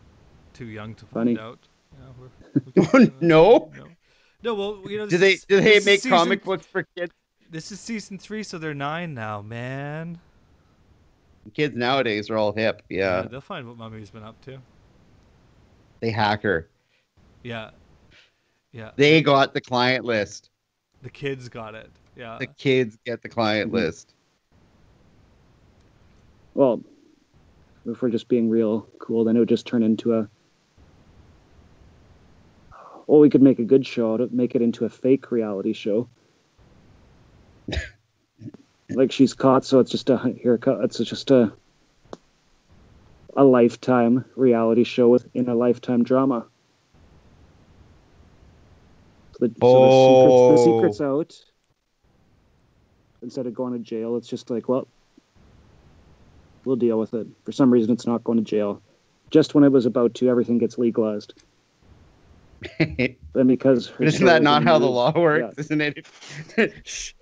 too 0.54 0.65
young 0.65 0.95
to 0.95 1.06
Funny. 1.06 1.36
find 1.36 1.45
out. 1.45 1.60
Yeah, 1.99 2.06
we're, 2.19 2.62
we 2.99 3.08
can- 3.08 3.15
No? 3.21 3.71
no. 3.75 3.86
No, 4.43 4.53
well, 4.56 4.82
you 4.91 4.97
know. 4.97 5.06
Do 5.08 5.17
they 5.17 5.34
is- 5.34 5.45
do 5.45 5.62
they 5.62 5.75
make 5.75 6.01
season- 6.01 6.12
comic 6.12 6.43
books 6.43 6.65
for 6.65 6.84
kids? 6.97 7.13
This 7.49 7.71
is 7.71 7.79
season 7.79 8.17
three, 8.17 8.43
so 8.43 8.58
they're 8.58 8.73
nine 8.73 9.13
now, 9.13 9.41
man. 9.41 10.19
Kids 11.53 11.75
nowadays 11.75 12.29
are 12.29 12.38
all 12.38 12.51
hip. 12.51 12.82
Yeah, 12.89 13.23
they'll 13.23 13.41
find 13.41 13.67
what 13.67 13.77
mommy's 13.77 14.10
been 14.10 14.23
up 14.23 14.39
to. 14.45 14.58
they 15.99 16.10
hack 16.10 16.41
her. 16.43 16.67
Yeah, 17.43 17.69
yeah. 18.71 18.91
They 18.95 19.21
got 19.21 19.53
the 19.53 19.62
client 19.62 20.03
list. 20.03 20.49
The 21.03 21.10
kids 21.10 21.47
got 21.49 21.75
it. 21.75 21.89
Yeah. 22.15 22.38
The 22.39 22.47
kids 22.47 22.97
get 23.06 23.21
the 23.21 23.29
client 23.29 23.71
Mhm. 23.71 23.75
list. 23.75 24.13
Well, 26.53 26.82
if 27.86 28.01
we're 28.01 28.10
just 28.10 28.27
being 28.27 28.49
real 28.49 28.88
cool, 28.99 29.23
then 29.23 29.36
it 29.36 29.39
would 29.39 29.49
just 29.49 29.67
turn 29.67 29.84
into 29.84 30.13
a. 30.15 30.29
Well, 33.13 33.21
we 33.21 33.30
could 33.30 33.43
make 33.43 33.60
a 33.60 33.63
good 33.63 33.86
show 33.86 34.15
out 34.15 34.21
of 34.21 34.32
it, 34.32 34.34
make 34.34 34.56
it 34.56 34.63
into 34.63 34.86
a 34.86 34.89
fake 34.89 35.32
reality 35.32 35.73
show. 35.73 36.10
like 38.89 39.12
she's 39.12 39.36
caught, 39.36 39.63
so 39.65 39.78
it's 39.78 39.91
just 39.91 40.10
a 40.10 40.17
co- 40.60 40.82
It's 40.82 40.97
just 40.97 41.30
a 41.30 41.54
a 43.38 43.43
lifetime 43.43 44.26
reality 44.36 44.84
show 44.84 45.10
within 45.10 45.47
a 45.47 45.54
lifetime 45.54 46.04
drama. 46.04 46.47
So 49.36 49.45
the, 49.45 49.54
so 49.62 49.80
the 49.84 49.91
secrets, 49.91 50.47
the 50.47 50.54
Oh. 50.58 50.73
secrets 50.73 50.99
out. 50.99 51.36
Instead 53.21 53.45
of 53.45 53.54
going 53.54 53.73
to 53.73 53.80
jail, 53.80 54.17
it's 54.17 54.28
just 54.28 54.49
like, 54.49 54.67
well, 54.67 54.88
we'll 56.65 56.78
deal 56.78 56.97
with 56.97 57.13
it. 57.13 57.28
For 57.45 57.52
some 57.52 57.69
reason, 57.69 57.93
it's 57.93 58.08
not 58.08 58.23
going 58.23 58.39
to 58.39 58.43
jail. 58.43 58.82
Just 59.30 59.54
when 59.54 59.63
it 59.63 59.71
was 59.71 59.86
about 59.86 60.15
to, 60.15 60.30
everything 60.30 60.58
gets 60.58 60.80
legalized. 60.80 61.36
Then 63.34 63.47
because 63.47 63.91
But 63.97 64.08
isn't 64.08 64.26
that 64.26 64.43
not 64.43 64.63
how 64.63 64.78
the 64.78 64.86
law 64.86 65.12
works? 65.17 65.56
yeah. 65.58 65.62
Isn't 65.62 65.82
it? 65.82 66.06
Shh. 66.88 67.13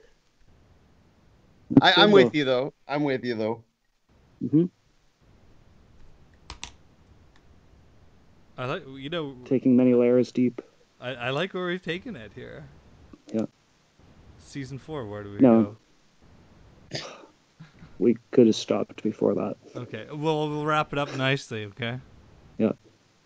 I, 1.81 1.93
I'm 1.97 2.11
with 2.11 2.35
you 2.35 2.43
though. 2.43 2.73
I'm 2.87 3.03
with 3.03 3.23
you 3.23 3.35
though. 3.35 3.63
hmm 4.49 4.65
I 8.57 8.65
like. 8.65 8.83
You 8.85 9.09
know, 9.09 9.35
Taking 9.45 9.77
many 9.77 9.93
layers 9.93 10.31
deep. 10.33 10.61
I, 10.99 11.13
I 11.15 11.29
like 11.29 11.53
where 11.53 11.65
we've 11.65 11.81
taken 11.81 12.15
it 12.17 12.31
here. 12.35 12.65
Yeah. 13.33 13.45
Season 14.45 14.77
four. 14.77 15.07
Where 15.07 15.23
do 15.23 15.31
we 15.31 15.39
No. 15.39 15.77
We 17.99 18.17
could 18.31 18.47
have 18.47 18.55
stopped 18.55 19.01
before 19.01 19.35
that. 19.35 19.55
Okay. 19.75 20.07
Well, 20.11 20.49
we'll 20.49 20.65
wrap 20.65 20.91
it 20.91 20.99
up 20.99 21.15
nicely. 21.15 21.65
Okay. 21.65 21.99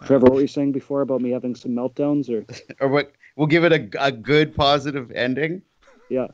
Trevor, 0.06 0.26
what 0.26 0.36
were 0.36 0.42
you 0.42 0.48
saying 0.48 0.72
before 0.72 1.02
about 1.02 1.20
me 1.22 1.32
having 1.32 1.56
some 1.56 1.72
meltdowns? 1.72 2.30
Or 2.30 2.46
Or 2.80 2.88
what? 2.88 3.14
We'll 3.36 3.48
give 3.48 3.64
it 3.64 3.74
a, 3.74 3.90
a 4.06 4.12
good 4.12 4.56
positive 4.56 5.12
ending. 5.12 5.64
yeah, 6.10 6.28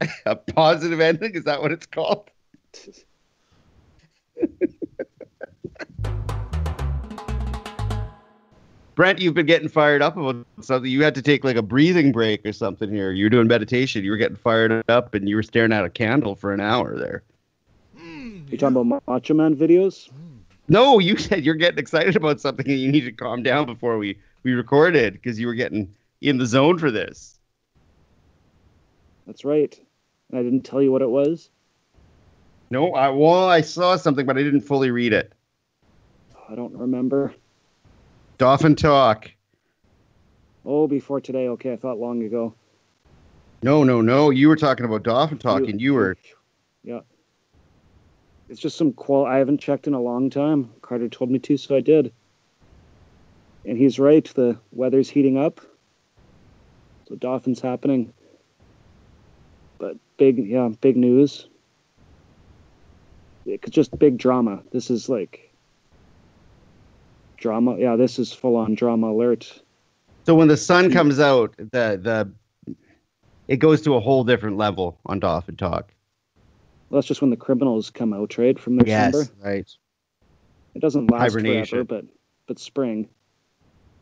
A 0.26 0.36
positive 0.36 1.00
ending? 1.00 1.34
Is 1.34 1.42
that 1.44 1.60
what 1.60 1.72
it's 1.72 1.86
called? 1.86 2.30
Brent, 8.94 9.18
you've 9.18 9.34
been 9.34 9.46
getting 9.46 9.68
fired 9.68 10.00
up 10.02 10.16
about 10.16 10.46
something. 10.60 10.90
You 10.90 11.02
had 11.02 11.16
to 11.16 11.22
take 11.22 11.42
like 11.42 11.56
a 11.56 11.62
breathing 11.62 12.12
break 12.12 12.46
or 12.46 12.52
something 12.52 12.88
here. 12.88 13.10
You 13.10 13.24
were 13.24 13.30
doing 13.30 13.48
meditation. 13.48 14.04
You 14.04 14.12
were 14.12 14.16
getting 14.16 14.36
fired 14.36 14.84
up, 14.88 15.14
and 15.14 15.28
you 15.28 15.34
were 15.34 15.42
staring 15.42 15.72
at 15.72 15.84
a 15.84 15.90
candle 15.90 16.36
for 16.36 16.52
an 16.52 16.60
hour 16.60 16.96
there. 16.96 17.24
You 17.96 18.56
talking 18.56 18.76
about 18.76 19.02
Macho 19.08 19.34
Man 19.34 19.56
videos? 19.56 20.08
Mm. 20.10 20.29
No, 20.70 21.00
you 21.00 21.16
said 21.18 21.44
you're 21.44 21.56
getting 21.56 21.78
excited 21.78 22.16
about 22.16 22.40
something, 22.40 22.66
and 22.66 22.78
you 22.78 22.90
need 22.90 23.02
to 23.02 23.12
calm 23.12 23.42
down 23.42 23.66
before 23.66 23.98
we 23.98 24.16
we 24.44 24.54
recorded 24.54 25.14
because 25.14 25.38
you 25.38 25.46
were 25.46 25.54
getting 25.54 25.92
in 26.22 26.38
the 26.38 26.46
zone 26.46 26.78
for 26.78 26.90
this. 26.90 27.38
That's 29.26 29.44
right. 29.44 29.78
And 30.30 30.38
I 30.38 30.42
didn't 30.42 30.62
tell 30.62 30.80
you 30.80 30.90
what 30.92 31.02
it 31.02 31.10
was. 31.10 31.50
No, 32.70 32.92
I 32.92 33.08
well, 33.10 33.48
I 33.48 33.60
saw 33.60 33.96
something, 33.96 34.24
but 34.24 34.38
I 34.38 34.42
didn't 34.42 34.62
fully 34.62 34.90
read 34.90 35.12
it. 35.12 35.32
I 36.48 36.54
don't 36.54 36.74
remember. 36.74 37.34
Dauphin 38.38 38.76
talk. 38.76 39.30
Oh, 40.64 40.86
before 40.86 41.20
today. 41.20 41.48
Okay, 41.48 41.72
I 41.72 41.76
thought 41.76 41.98
long 41.98 42.22
ago. 42.22 42.54
No, 43.62 43.84
no, 43.84 44.00
no. 44.00 44.30
You 44.30 44.48
were 44.48 44.56
talking 44.56 44.86
about 44.86 45.02
Dauphin 45.02 45.38
talk, 45.38 45.60
You- 45.62 45.66
and 45.66 45.80
you 45.80 45.94
were 45.94 46.16
Yeah. 46.84 47.00
It's 48.50 48.60
just 48.60 48.76
some 48.76 48.92
qual. 48.92 49.26
I 49.26 49.38
haven't 49.38 49.58
checked 49.58 49.86
in 49.86 49.94
a 49.94 50.00
long 50.00 50.28
time. 50.28 50.70
Carter 50.82 51.08
told 51.08 51.30
me 51.30 51.38
to, 51.38 51.56
so 51.56 51.76
I 51.76 51.80
did. 51.80 52.12
And 53.64 53.78
he's 53.78 54.00
right. 54.00 54.24
The 54.24 54.58
weather's 54.72 55.08
heating 55.08 55.38
up. 55.38 55.60
So 57.08 57.14
dolphins 57.14 57.60
happening. 57.60 58.12
But 59.78 59.98
big, 60.16 60.44
yeah, 60.44 60.68
big 60.80 60.96
news. 60.96 61.48
It's 63.46 63.70
just 63.70 63.96
big 63.96 64.18
drama. 64.18 64.64
This 64.72 64.90
is 64.90 65.08
like 65.08 65.54
drama. 67.36 67.78
Yeah, 67.78 67.94
this 67.94 68.18
is 68.18 68.32
full 68.32 68.56
on 68.56 68.74
drama 68.74 69.12
alert. 69.12 69.62
So 70.26 70.34
when 70.34 70.48
the 70.48 70.56
sun 70.56 70.90
comes 70.90 71.20
out, 71.20 71.54
the 71.56 72.00
the 72.02 72.32
it 73.46 73.58
goes 73.58 73.82
to 73.82 73.94
a 73.94 74.00
whole 74.00 74.24
different 74.24 74.56
level 74.56 74.98
on 75.06 75.20
Dauphin 75.20 75.56
Talk. 75.56 75.94
Well, 76.90 76.98
that's 76.98 77.06
just 77.06 77.20
when 77.20 77.30
the 77.30 77.36
criminals 77.36 77.88
come 77.88 78.12
out, 78.12 78.36
right, 78.36 78.58
from 78.58 78.76
their 78.76 79.10
slumber. 79.10 79.30
right. 79.42 79.68
It 80.74 80.80
doesn't 80.80 81.10
last 81.10 81.32
Hibernation. 81.32 81.64
forever, 81.66 81.84
but 81.84 82.04
but 82.46 82.58
spring. 82.58 83.08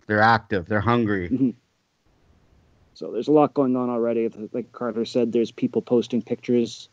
They're 0.07 0.21
active. 0.21 0.67
They're 0.67 0.81
hungry. 0.81 1.29
Mm-hmm. 1.29 1.51
So 2.95 3.13
there's 3.13 3.29
a 3.29 3.33
lot 3.33 3.55
going 3.55 3.77
on 3.77 3.91
already. 3.91 4.29
Like 4.53 4.73
Carter 4.73 5.05
said, 5.05 5.33
there's 5.33 5.53
people 5.53 5.83
posting 5.83 6.23
pictures 6.23 6.89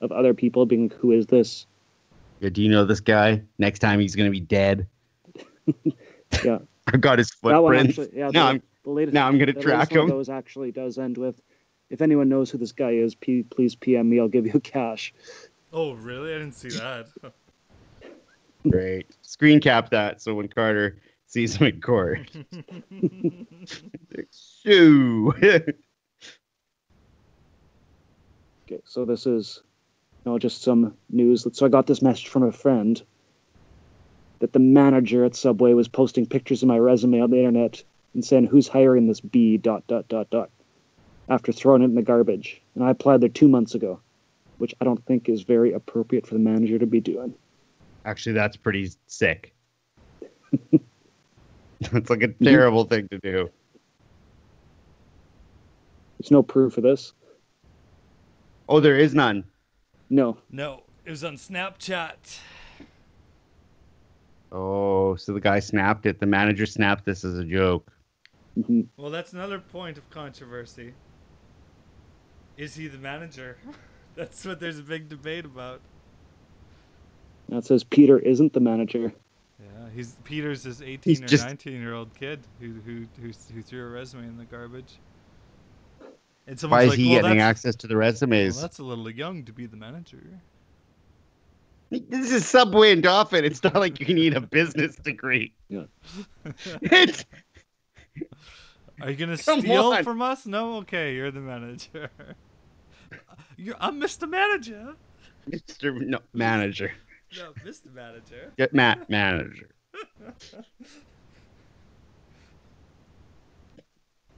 of 0.00 0.12
other 0.12 0.34
people 0.34 0.66
being, 0.66 0.90
who 0.98 1.12
is 1.12 1.26
this? 1.26 1.66
Yeah, 2.40 2.50
do 2.50 2.60
you 2.60 2.68
know 2.68 2.84
this 2.84 3.00
guy? 3.00 3.40
Next 3.58 3.78
time 3.78 4.00
he's 4.00 4.14
gonna 4.16 4.30
be 4.30 4.40
dead. 4.40 4.86
Yeah. 6.44 6.58
I've 6.88 7.00
got 7.00 7.18
his 7.18 7.30
footprints. 7.30 7.98
actually, 7.98 8.18
yeah. 8.18 8.30
now 8.30 8.46
the, 8.46 8.50
I'm 8.50 8.62
the 8.82 8.90
latest, 8.90 9.14
now 9.14 9.28
I'm 9.28 9.38
gonna 9.38 9.52
track 9.52 9.64
latest 9.64 9.90
one 9.92 10.00
of 10.00 10.04
him. 10.04 10.16
those 10.16 10.28
actually 10.28 10.72
does 10.72 10.98
end 10.98 11.16
with, 11.16 11.40
if 11.90 12.00
anyone 12.00 12.28
knows 12.28 12.50
who 12.50 12.58
this 12.58 12.72
guy 12.72 12.90
is, 12.92 13.14
P- 13.14 13.42
please 13.42 13.74
PM 13.74 14.08
me. 14.08 14.20
I'll 14.20 14.28
give 14.28 14.46
you 14.46 14.60
cash. 14.64 15.14
Oh, 15.72 15.92
really? 15.92 16.34
I 16.34 16.38
didn't 16.38 16.54
see 16.54 16.70
that. 16.70 17.08
Great. 18.70 19.16
Screen 19.22 19.60
cap 19.60 19.90
that 19.90 20.22
so 20.22 20.34
when 20.34 20.48
Carter 20.48 21.00
sees 21.26 21.56
him 21.56 21.66
in 21.66 21.80
court. 21.80 22.30
Shoo. 24.62 25.34
Okay, 28.66 28.80
so 28.84 29.04
this 29.04 29.26
is, 29.26 29.60
you 30.24 30.32
know, 30.32 30.38
just 30.38 30.62
some 30.62 30.94
news. 31.10 31.46
So 31.52 31.66
I 31.66 31.68
got 31.68 31.86
this 31.86 32.00
message 32.00 32.28
from 32.28 32.44
a 32.44 32.52
friend 32.52 33.02
that 34.38 34.52
the 34.52 34.58
manager 34.58 35.24
at 35.24 35.36
Subway 35.36 35.74
was 35.74 35.88
posting 35.88 36.24
pictures 36.26 36.62
of 36.62 36.68
my 36.68 36.78
resume 36.78 37.20
on 37.20 37.30
the 37.30 37.38
internet 37.38 37.82
and 38.14 38.24
saying, 38.24 38.46
"Who's 38.46 38.68
hiring 38.68 39.06
this 39.06 39.20
B 39.20 39.58
dot 39.58 39.86
dot 39.86 40.08
dot 40.08 40.30
dot?" 40.30 40.50
After 41.28 41.52
throwing 41.52 41.82
it 41.82 41.86
in 41.86 41.94
the 41.94 42.02
garbage, 42.02 42.60
and 42.74 42.84
I 42.84 42.90
applied 42.90 43.20
there 43.20 43.30
two 43.30 43.48
months 43.48 43.74
ago, 43.74 44.00
which 44.58 44.74
I 44.80 44.84
don't 44.84 45.04
think 45.06 45.28
is 45.28 45.42
very 45.42 45.72
appropriate 45.72 46.26
for 46.26 46.34
the 46.34 46.40
manager 46.40 46.78
to 46.78 46.86
be 46.86 47.00
doing. 47.00 47.34
Actually, 48.04 48.34
that's 48.34 48.56
pretty 48.56 48.90
sick. 49.06 49.54
it's 51.80 52.10
like 52.10 52.22
a 52.22 52.28
terrible 52.28 52.84
thing 52.84 53.08
to 53.08 53.18
do. 53.18 53.50
There's 56.18 56.30
no 56.30 56.42
proof 56.42 56.76
of 56.76 56.82
this. 56.82 57.12
Oh, 58.68 58.80
there 58.80 58.98
is 58.98 59.14
none. 59.14 59.44
No, 60.10 60.36
no, 60.50 60.82
it 61.06 61.10
was 61.10 61.24
on 61.24 61.36
Snapchat. 61.36 62.38
Oh, 64.52 65.16
so 65.16 65.32
the 65.32 65.40
guy 65.40 65.58
snapped 65.58 66.06
it. 66.06 66.20
The 66.20 66.26
manager 66.26 66.66
snapped 66.66 67.04
this 67.04 67.24
as 67.24 67.38
a 67.38 67.44
joke. 67.44 67.90
Mhm. 68.58 68.86
Well, 68.96 69.10
that's 69.10 69.32
another 69.32 69.58
point 69.58 69.98
of 69.98 70.08
controversy. 70.10 70.92
Is 72.56 72.74
he 72.74 72.88
the 72.88 72.98
manager? 72.98 73.56
That's 74.16 74.44
what 74.44 74.60
there's 74.60 74.78
a 74.78 74.82
big 74.82 75.08
debate 75.08 75.44
about. 75.44 75.80
Now 77.48 77.58
it 77.58 77.66
says 77.66 77.84
Peter 77.84 78.18
isn't 78.18 78.52
the 78.52 78.60
manager. 78.60 79.12
Yeah, 79.60 79.88
he's 79.94 80.16
Peter's 80.24 80.62
this 80.62 80.80
18 80.80 80.98
He's 81.02 81.20
or 81.20 81.26
just- 81.26 81.44
19 81.44 81.80
year 81.80 81.94
old 81.94 82.14
kid 82.14 82.40
who 82.60 82.74
who 82.86 83.06
who, 83.20 83.32
who 83.54 83.62
threw 83.62 83.86
a 83.86 83.90
resume 83.90 84.24
in 84.24 84.38
the 84.38 84.44
garbage. 84.44 84.94
And 86.46 86.60
Why 86.60 86.82
is 86.82 86.90
like, 86.90 86.98
he 86.98 87.10
well, 87.10 87.22
getting 87.22 87.40
access 87.40 87.74
to 87.76 87.86
the 87.86 87.94
well, 87.94 88.00
resumes? 88.00 88.60
that's 88.60 88.78
a 88.78 88.82
little 88.82 89.08
young 89.08 89.44
to 89.44 89.52
be 89.52 89.64
the 89.66 89.76
manager. 89.78 90.22
This 91.90 92.32
is 92.32 92.46
Subway 92.46 92.92
and 92.92 93.02
Dauphin. 93.02 93.44
It's 93.44 93.62
not 93.62 93.76
like 93.76 94.00
you 94.00 94.14
need 94.14 94.34
a 94.34 94.40
business 94.40 94.96
degree. 94.96 95.54
Yeah. 95.68 95.84
It's, 96.82 97.24
Are 99.00 99.10
you 99.10 99.16
gonna 99.16 99.36
Come 99.44 99.60
steal 99.60 99.92
on. 99.92 100.04
from 100.04 100.22
us? 100.22 100.46
No, 100.46 100.76
okay, 100.78 101.14
you're 101.14 101.30
the 101.30 101.40
manager. 101.40 102.10
You're, 103.56 103.76
I'm 103.78 104.00
Mr. 104.00 104.28
Manager. 104.28 104.94
Mr. 105.48 105.94
No, 106.00 106.18
manager. 106.32 106.92
No, 107.36 107.52
Mr. 107.64 107.92
Manager. 107.94 108.52
Get 108.58 108.74
Matt 108.74 109.08
manager. 109.08 109.68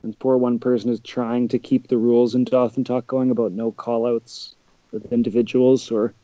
And 0.03 0.19
poor 0.19 0.37
one 0.37 0.59
person 0.59 0.91
is 0.91 1.01
trying 1.01 1.49
to 1.49 1.59
keep 1.59 1.89
the 1.89 1.97
rules 1.97 2.35
in 2.35 2.45
Dauphin 2.45 2.85
Talk 2.85 3.07
going 3.07 3.31
about 3.31 3.53
no 3.53 3.73
callouts 3.73 4.55
with 4.93 5.11
individuals 5.13 5.91
or. 5.91 6.15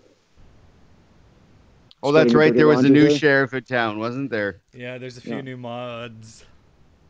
Oh, 2.02 2.12
that's 2.12 2.34
right. 2.34 2.54
There 2.54 2.66
was 2.68 2.84
a 2.84 2.88
new 2.88 3.08
there. 3.08 3.18
sheriff 3.18 3.54
in 3.54 3.64
town, 3.64 3.98
wasn't 3.98 4.30
there? 4.30 4.60
Yeah, 4.74 4.98
there's 4.98 5.16
a 5.16 5.20
few 5.20 5.36
Yeah. 5.36 5.40
new 5.40 5.56
mods 5.56 6.44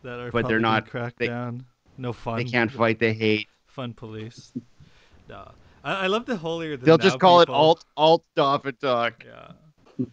that 0.03 0.19
are 0.21 0.31
But 0.31 0.49
they're 0.49 0.61
not- 0.61 0.89
crack 0.89 1.15
they- 1.19 1.27
down. 1.29 1.65
No 1.99 2.13
fun. 2.13 2.39
They 2.39 2.45
can't 2.45 2.71
fight. 2.71 2.99
They 2.99 3.13
hate. 3.13 3.49
Fun 3.67 3.93
police. 3.95 4.53
no. 5.29 5.51
I, 5.85 6.05
I 6.05 6.07
love 6.07 6.25
the 6.27 6.37
holier 6.37 6.77
than 6.77 6.87
They'll 6.87 6.99
just 6.99 7.19
call 7.19 7.41
people. 7.41 7.55
it 7.55 7.59
alt 7.59 7.85
alt 7.97 8.25
Dauphin 8.35 8.77
talk. 8.77 9.25
Yeah. 9.25 10.07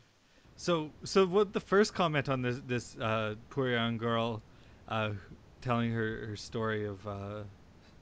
So 0.56 0.91
so 1.04 1.25
what 1.25 1.54
the 1.54 1.60
first 1.60 1.93
comment 1.93 2.28
on 2.28 2.41
this 2.41 2.60
this 2.67 2.97
uh, 2.97 3.36
poor 3.49 3.69
young 3.69 3.97
girl 3.97 4.41
uh, 4.89 5.12
telling 5.62 5.91
her 5.91 6.25
her 6.28 6.36
story 6.36 6.86
of 6.86 7.06
uh, 7.08 7.43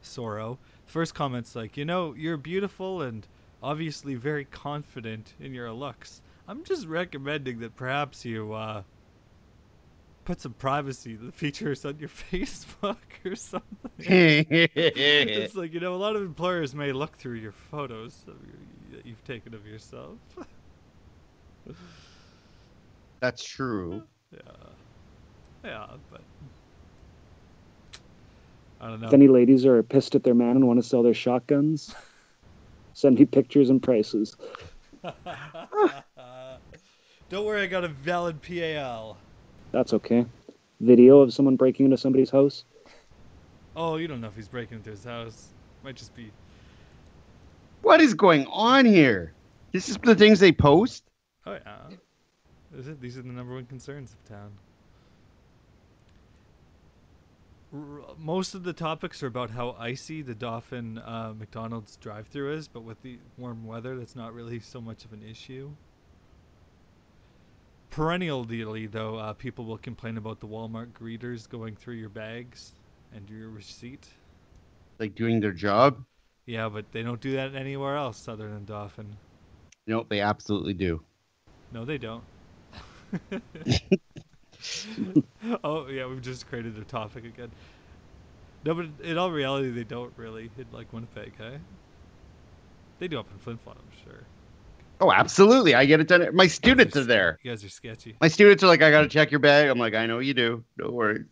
sorrow. 0.02 0.58
First 0.88 1.14
comment's 1.14 1.56
like, 1.56 1.78
you 1.78 1.86
know, 1.86 2.14
you're 2.16 2.38
beautiful 2.38 3.02
and 3.04 3.28
obviously 3.62 4.16
very 4.16 4.46
confident 4.46 5.34
in 5.40 5.54
your 5.54 5.72
looks. 5.72 6.22
I'm 6.48 6.64
just 6.64 6.88
recommending 6.88 7.60
that 7.60 7.76
perhaps 7.76 8.24
you 8.26 8.54
uh, 8.54 8.82
put 10.28 10.42
some 10.42 10.54
privacy 10.56 11.18
features 11.32 11.86
on 11.86 11.98
your 12.00 12.10
Facebook 12.32 12.98
or 13.26 13.34
something. 13.36 13.92
it's 13.98 15.56
like 15.56 15.74
you 15.74 15.80
know, 15.80 15.96
a 15.96 15.96
lot 15.96 16.18
of 16.18 16.22
employers 16.22 16.76
may 16.76 16.92
look 16.92 17.18
through 17.18 17.36
your 17.36 17.54
photos 17.54 18.14
of 18.28 18.36
your, 18.46 18.58
that 18.92 19.06
you've 19.06 19.24
taken 19.24 19.54
of 19.54 19.66
yourself. 19.66 20.18
That's 23.22 23.42
true. 23.42 24.04
Yeah. 24.34 24.40
Yeah, 25.64 25.86
but 26.12 26.22
I 28.82 28.90
don't 28.90 29.00
know. 29.00 29.08
If 29.08 29.14
any 29.14 29.30
ladies 29.30 29.66
are 29.66 29.82
pissed 29.82 30.14
at 30.14 30.26
their 30.26 30.36
man 30.36 30.58
and 30.58 30.68
want 30.68 30.84
to 30.84 30.88
sell 30.88 31.04
their 31.04 31.14
shotguns, 31.14 31.96
send 32.94 33.18
me 33.18 33.24
pictures 33.24 33.70
and 33.70 33.82
prices. 33.82 34.36
don't 37.30 37.46
worry, 37.46 37.62
I 37.62 37.68
got 37.68 37.86
a 37.86 37.88
valid 37.88 38.42
PAL. 38.42 39.18
That's 39.78 39.94
okay. 39.94 40.26
Video 40.80 41.20
of 41.20 41.32
someone 41.32 41.56
breaking 41.56 41.86
into 41.86 42.00
somebody's 42.00 42.32
house. 42.32 42.66
Oh, 43.76 43.98
you 43.98 44.08
don't 44.08 44.22
know 44.22 44.28
if 44.28 44.36
he's 44.36 44.48
breaking 44.48 44.78
into 44.78 44.90
his 44.90 45.04
house. 45.04 45.50
Might 45.84 45.96
just 45.96 46.16
be. 46.16 46.32
What 47.84 48.02
is 48.02 48.16
going 48.16 48.48
on 48.48 48.86
here? 48.86 49.34
This 49.74 49.88
is 49.88 50.00
the 50.00 50.16
things 50.16 50.40
they 50.40 50.52
post. 50.52 51.04
Oh 51.46 51.60
yeah. 51.64 51.96
Is 52.76 52.88
it? 52.88 53.00
These 53.00 53.20
are 53.20 53.22
the 53.22 53.28
number 53.28 53.54
one 53.54 53.68
concerns 53.68 54.14
of 54.14 54.28
town. 54.28 54.52
R- 57.72 58.16
most 58.18 58.56
of 58.56 58.64
the 58.64 58.74
topics 58.74 59.22
are 59.22 59.28
about 59.28 59.52
how 59.52 59.76
icy 59.78 60.24
the 60.24 60.34
Dauphin 60.34 60.98
uh, 60.98 61.36
McDonald's 61.38 61.98
drive-through 61.98 62.54
is, 62.54 62.68
but 62.68 62.82
with 62.82 63.00
the 63.04 63.20
warm 63.38 63.68
weather, 63.68 63.96
that's 63.96 64.16
not 64.16 64.34
really 64.34 64.60
so 64.60 64.82
much 64.82 65.06
of 65.06 65.14
an 65.14 65.22
issue. 65.22 65.70
Perennially 67.90 68.88
though, 68.88 69.16
uh, 69.18 69.34
people 69.34 69.66
will 69.66 69.78
complain 69.78 70.18
about 70.18 70.40
the 70.40 70.48
Walmart 70.48 70.92
greeters 70.94 71.50
going 71.50 71.76
through 71.76 71.96
your 71.96 72.10
bags 72.10 72.74
and 73.16 73.30
your 73.30 73.50
receipt. 73.50 74.08
Like 75.00 75.16
doing 75.16 75.40
their 75.40 75.54
job. 75.54 76.04
Yeah, 76.46 76.70
but 76.70 76.92
they 76.92 77.04
don't 77.04 77.20
do 77.20 77.34
that 77.34 77.56
anywhere 77.56 77.96
else 77.96 78.28
other 78.28 78.50
than 78.50 78.66
Dauphin. 78.66 79.18
No, 79.86 80.06
they 80.08 80.22
absolutely 80.22 80.74
do. 80.74 81.02
No, 81.74 81.86
they 81.86 81.98
don't. 81.98 82.24
oh 85.64 85.88
yeah, 85.88 86.08
we've 86.08 86.22
just 86.22 86.48
created 86.48 86.78
a 86.78 86.84
topic 86.84 87.26
again. 87.26 87.52
No, 88.66 88.74
but 88.74 88.88
in 89.04 89.18
all 89.18 89.32
reality, 89.32 89.70
they 89.70 89.84
don't 89.84 90.12
really 90.18 90.50
in 90.58 90.66
like 90.72 90.92
Winnipeg, 90.92 91.34
hey? 91.38 91.60
They 93.00 93.08
do 93.08 93.20
up 93.20 93.28
in 93.32 93.38
Flin 93.40 93.58
Flon, 93.58 93.76
I'm 93.78 93.92
sure. 94.04 94.24
Oh, 95.00 95.12
absolutely. 95.12 95.76
I 95.76 95.86
get 95.86 96.00
it 96.00 96.08
done. 96.08 96.36
My 96.36 96.48
students 96.48 96.98
are 96.98 97.04
there. 97.04 97.38
You 97.44 97.52
guys 97.52 97.64
are 97.64 97.70
sketchy. 97.70 98.16
My 98.20 98.28
students 98.28 98.64
are 98.64 98.68
like, 98.68 98.82
I 98.82 98.90
gotta 98.90 99.08
check 99.08 99.30
your 99.30 99.40
bag. 99.40 99.70
I'm 99.70 99.78
like, 99.78 99.94
I 99.94 100.08
know 100.08 100.20
you 100.20 100.34
do. 100.34 100.64
Don't 100.78 100.94
worry. 100.94 101.26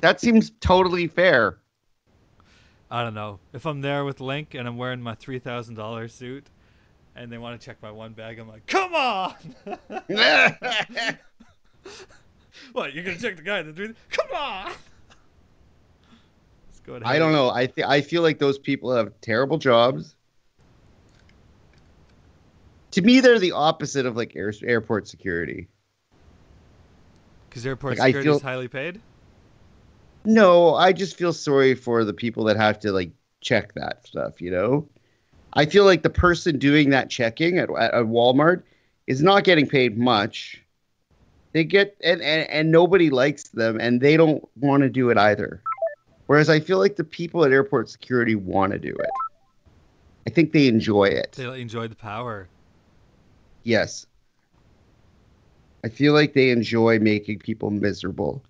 That 0.00 0.20
seems 0.20 0.52
totally 0.60 1.06
fair. 1.06 1.58
I 2.90 3.02
don't 3.02 3.14
know. 3.14 3.40
If 3.54 3.64
I'm 3.64 3.80
there 3.80 4.04
with 4.04 4.20
Link 4.20 4.54
and 4.54 4.68
I'm 4.68 4.76
wearing 4.76 5.00
my 5.00 5.14
three 5.14 5.38
thousand 5.38 5.76
dollar 5.76 6.08
suit, 6.08 6.46
and 7.16 7.32
they 7.32 7.38
want 7.38 7.58
to 7.58 7.64
check 7.64 7.78
my 7.82 7.90
one 7.90 8.12
bag, 8.12 8.38
I'm 8.38 8.48
like, 8.48 8.66
come 8.66 8.94
on! 8.94 9.34
what? 12.72 12.92
You're 12.92 13.04
gonna 13.04 13.18
check 13.18 13.36
the 13.36 13.42
guy 13.42 13.62
that 13.62 13.74
three? 13.74 13.94
Come 14.10 14.26
on! 14.36 14.66
Let's 14.66 14.76
go 16.84 16.92
ahead. 16.92 17.04
I 17.06 17.18
don't 17.18 17.32
know. 17.32 17.50
I 17.50 17.66
th- 17.66 17.86
I 17.86 18.02
feel 18.02 18.20
like 18.20 18.38
those 18.38 18.58
people 18.58 18.94
have 18.94 19.18
terrible 19.22 19.56
jobs. 19.56 20.14
To 22.94 23.02
me, 23.02 23.18
they're 23.18 23.40
the 23.40 23.50
opposite 23.50 24.06
of 24.06 24.16
like 24.16 24.36
air- 24.36 24.52
airport 24.62 25.08
security. 25.08 25.66
Because 27.48 27.66
airport 27.66 27.98
Like, 27.98 28.14
security 28.14 28.30
is 28.30 28.42
highly 28.42 28.68
paid. 28.68 29.00
No, 30.24 30.76
I 30.76 30.92
just 30.92 31.16
feel 31.16 31.32
sorry 31.32 31.74
for 31.74 32.04
the 32.04 32.12
people 32.12 32.44
that 32.44 32.56
have 32.56 32.78
to 32.80 32.92
like 32.92 33.10
check 33.40 33.74
that 33.74 34.06
stuff. 34.06 34.40
You 34.40 34.52
know, 34.52 34.88
I 35.54 35.66
feel 35.66 35.84
like 35.84 36.04
the 36.04 36.10
person 36.10 36.56
doing 36.56 36.90
that 36.90 37.10
checking 37.10 37.58
at, 37.58 37.68
at, 37.68 37.94
at 37.94 38.04
Walmart 38.04 38.62
is 39.08 39.24
not 39.24 39.42
getting 39.42 39.66
paid 39.66 39.98
much. 39.98 40.62
They 41.52 41.64
get 41.64 41.96
and, 42.04 42.22
and 42.22 42.48
and 42.48 42.70
nobody 42.70 43.10
likes 43.10 43.48
them, 43.48 43.80
and 43.80 44.00
they 44.00 44.16
don't 44.16 44.48
want 44.60 44.84
to 44.84 44.88
do 44.88 45.10
it 45.10 45.18
either. 45.18 45.60
Whereas 46.26 46.48
I 46.48 46.60
feel 46.60 46.78
like 46.78 46.94
the 46.94 47.02
people 47.02 47.44
at 47.44 47.50
airport 47.50 47.88
security 47.90 48.36
want 48.36 48.72
to 48.72 48.78
do 48.78 48.94
it. 48.94 49.10
I 50.28 50.30
think 50.30 50.52
they 50.52 50.68
enjoy 50.68 51.06
it. 51.06 51.32
They 51.32 51.60
enjoy 51.60 51.88
the 51.88 51.96
power. 51.96 52.48
Yes. 53.64 54.06
I 55.82 55.88
feel 55.88 56.12
like 56.12 56.32
they 56.32 56.50
enjoy 56.50 56.98
making 56.98 57.40
people 57.40 57.70
miserable. 57.70 58.42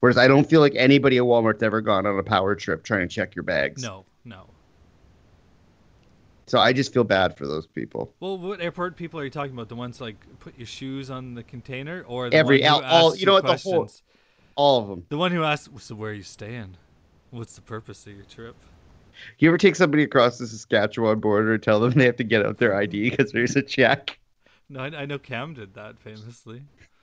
Whereas 0.00 0.16
I 0.18 0.28
don't 0.28 0.48
feel 0.48 0.60
like 0.60 0.74
anybody 0.76 1.16
at 1.16 1.24
Walmart's 1.24 1.62
ever 1.62 1.80
gone 1.80 2.06
on 2.06 2.18
a 2.18 2.22
power 2.22 2.54
trip 2.54 2.84
trying 2.84 3.08
to 3.08 3.12
check 3.12 3.34
your 3.34 3.42
bags. 3.42 3.82
No, 3.82 4.04
no. 4.24 4.46
So 6.46 6.58
I 6.58 6.72
just 6.72 6.94
feel 6.94 7.04
bad 7.04 7.36
for 7.36 7.46
those 7.46 7.66
people. 7.66 8.14
Well, 8.20 8.38
what 8.38 8.60
airport 8.60 8.96
people 8.96 9.18
are 9.20 9.24
you 9.24 9.30
talking 9.30 9.52
about? 9.52 9.68
The 9.68 9.76
ones 9.76 10.00
like 10.00 10.16
put 10.38 10.56
your 10.56 10.66
shoes 10.66 11.10
on 11.10 11.34
the 11.34 11.42
container, 11.42 12.04
or 12.06 12.30
the 12.30 12.36
Every- 12.36 12.62
one 12.62 12.82
who 12.82 12.88
all- 12.88 13.16
you 13.16 13.26
know 13.26 13.34
what, 13.34 13.46
the 13.46 13.56
whole- 13.56 13.90
All 14.54 14.80
of 14.80 14.88
them. 14.88 15.04
The 15.08 15.18
one 15.18 15.30
who 15.30 15.42
asks, 15.44 15.68
"So 15.84 15.94
where 15.94 16.10
are 16.10 16.14
you 16.14 16.22
staying? 16.22 16.76
What's 17.30 17.54
the 17.54 17.60
purpose 17.60 18.06
of 18.06 18.14
your 18.14 18.24
trip?" 18.24 18.56
You 19.38 19.48
ever 19.48 19.58
take 19.58 19.76
somebody 19.76 20.02
across 20.02 20.38
the 20.38 20.46
Saskatchewan 20.46 21.20
border 21.20 21.54
and 21.54 21.62
tell 21.62 21.80
them 21.80 21.92
they 21.92 22.06
have 22.06 22.16
to 22.16 22.24
get 22.24 22.44
out 22.44 22.58
their 22.58 22.74
ID 22.74 23.10
because 23.10 23.32
there's 23.34 23.56
a 23.56 23.62
check? 23.62 24.18
No, 24.68 24.80
I, 24.80 24.86
I 24.86 25.06
know 25.06 25.18
Cam 25.18 25.54
did 25.54 25.74
that 25.74 25.98
famously. 25.98 26.62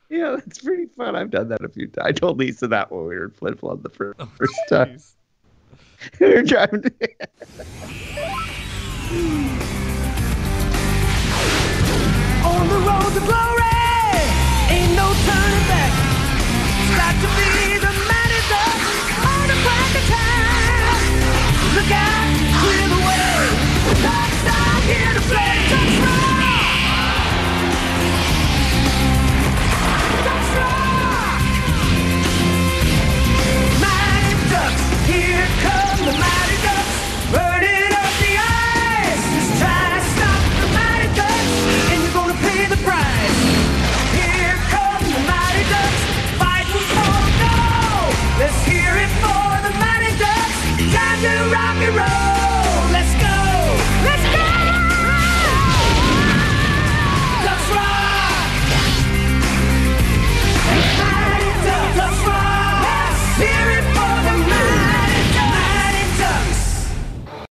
Yeah, 0.10 0.32
that's 0.32 0.60
pretty 0.60 0.86
fun. 0.86 1.16
I've 1.16 1.32
done 1.32 1.50
that 1.50 1.64
a 1.64 1.70
few 1.70 1.88
times. 1.88 2.08
I 2.08 2.12
told 2.12 2.38
Lisa 2.38 2.68
that 2.68 2.92
when 2.92 3.06
we 3.08 3.16
were 3.16 3.26
in 3.26 3.32
Flint 3.32 3.60
the 3.60 3.90
first, 3.90 4.18
oh, 4.20 4.30
first 4.38 4.60
time. 4.70 5.00
We're 6.20 6.44
driving. 6.44 6.84
On 12.46 12.68
the 12.68 12.78
road 12.78 13.14
to 13.14 13.20
glory. 13.26 13.85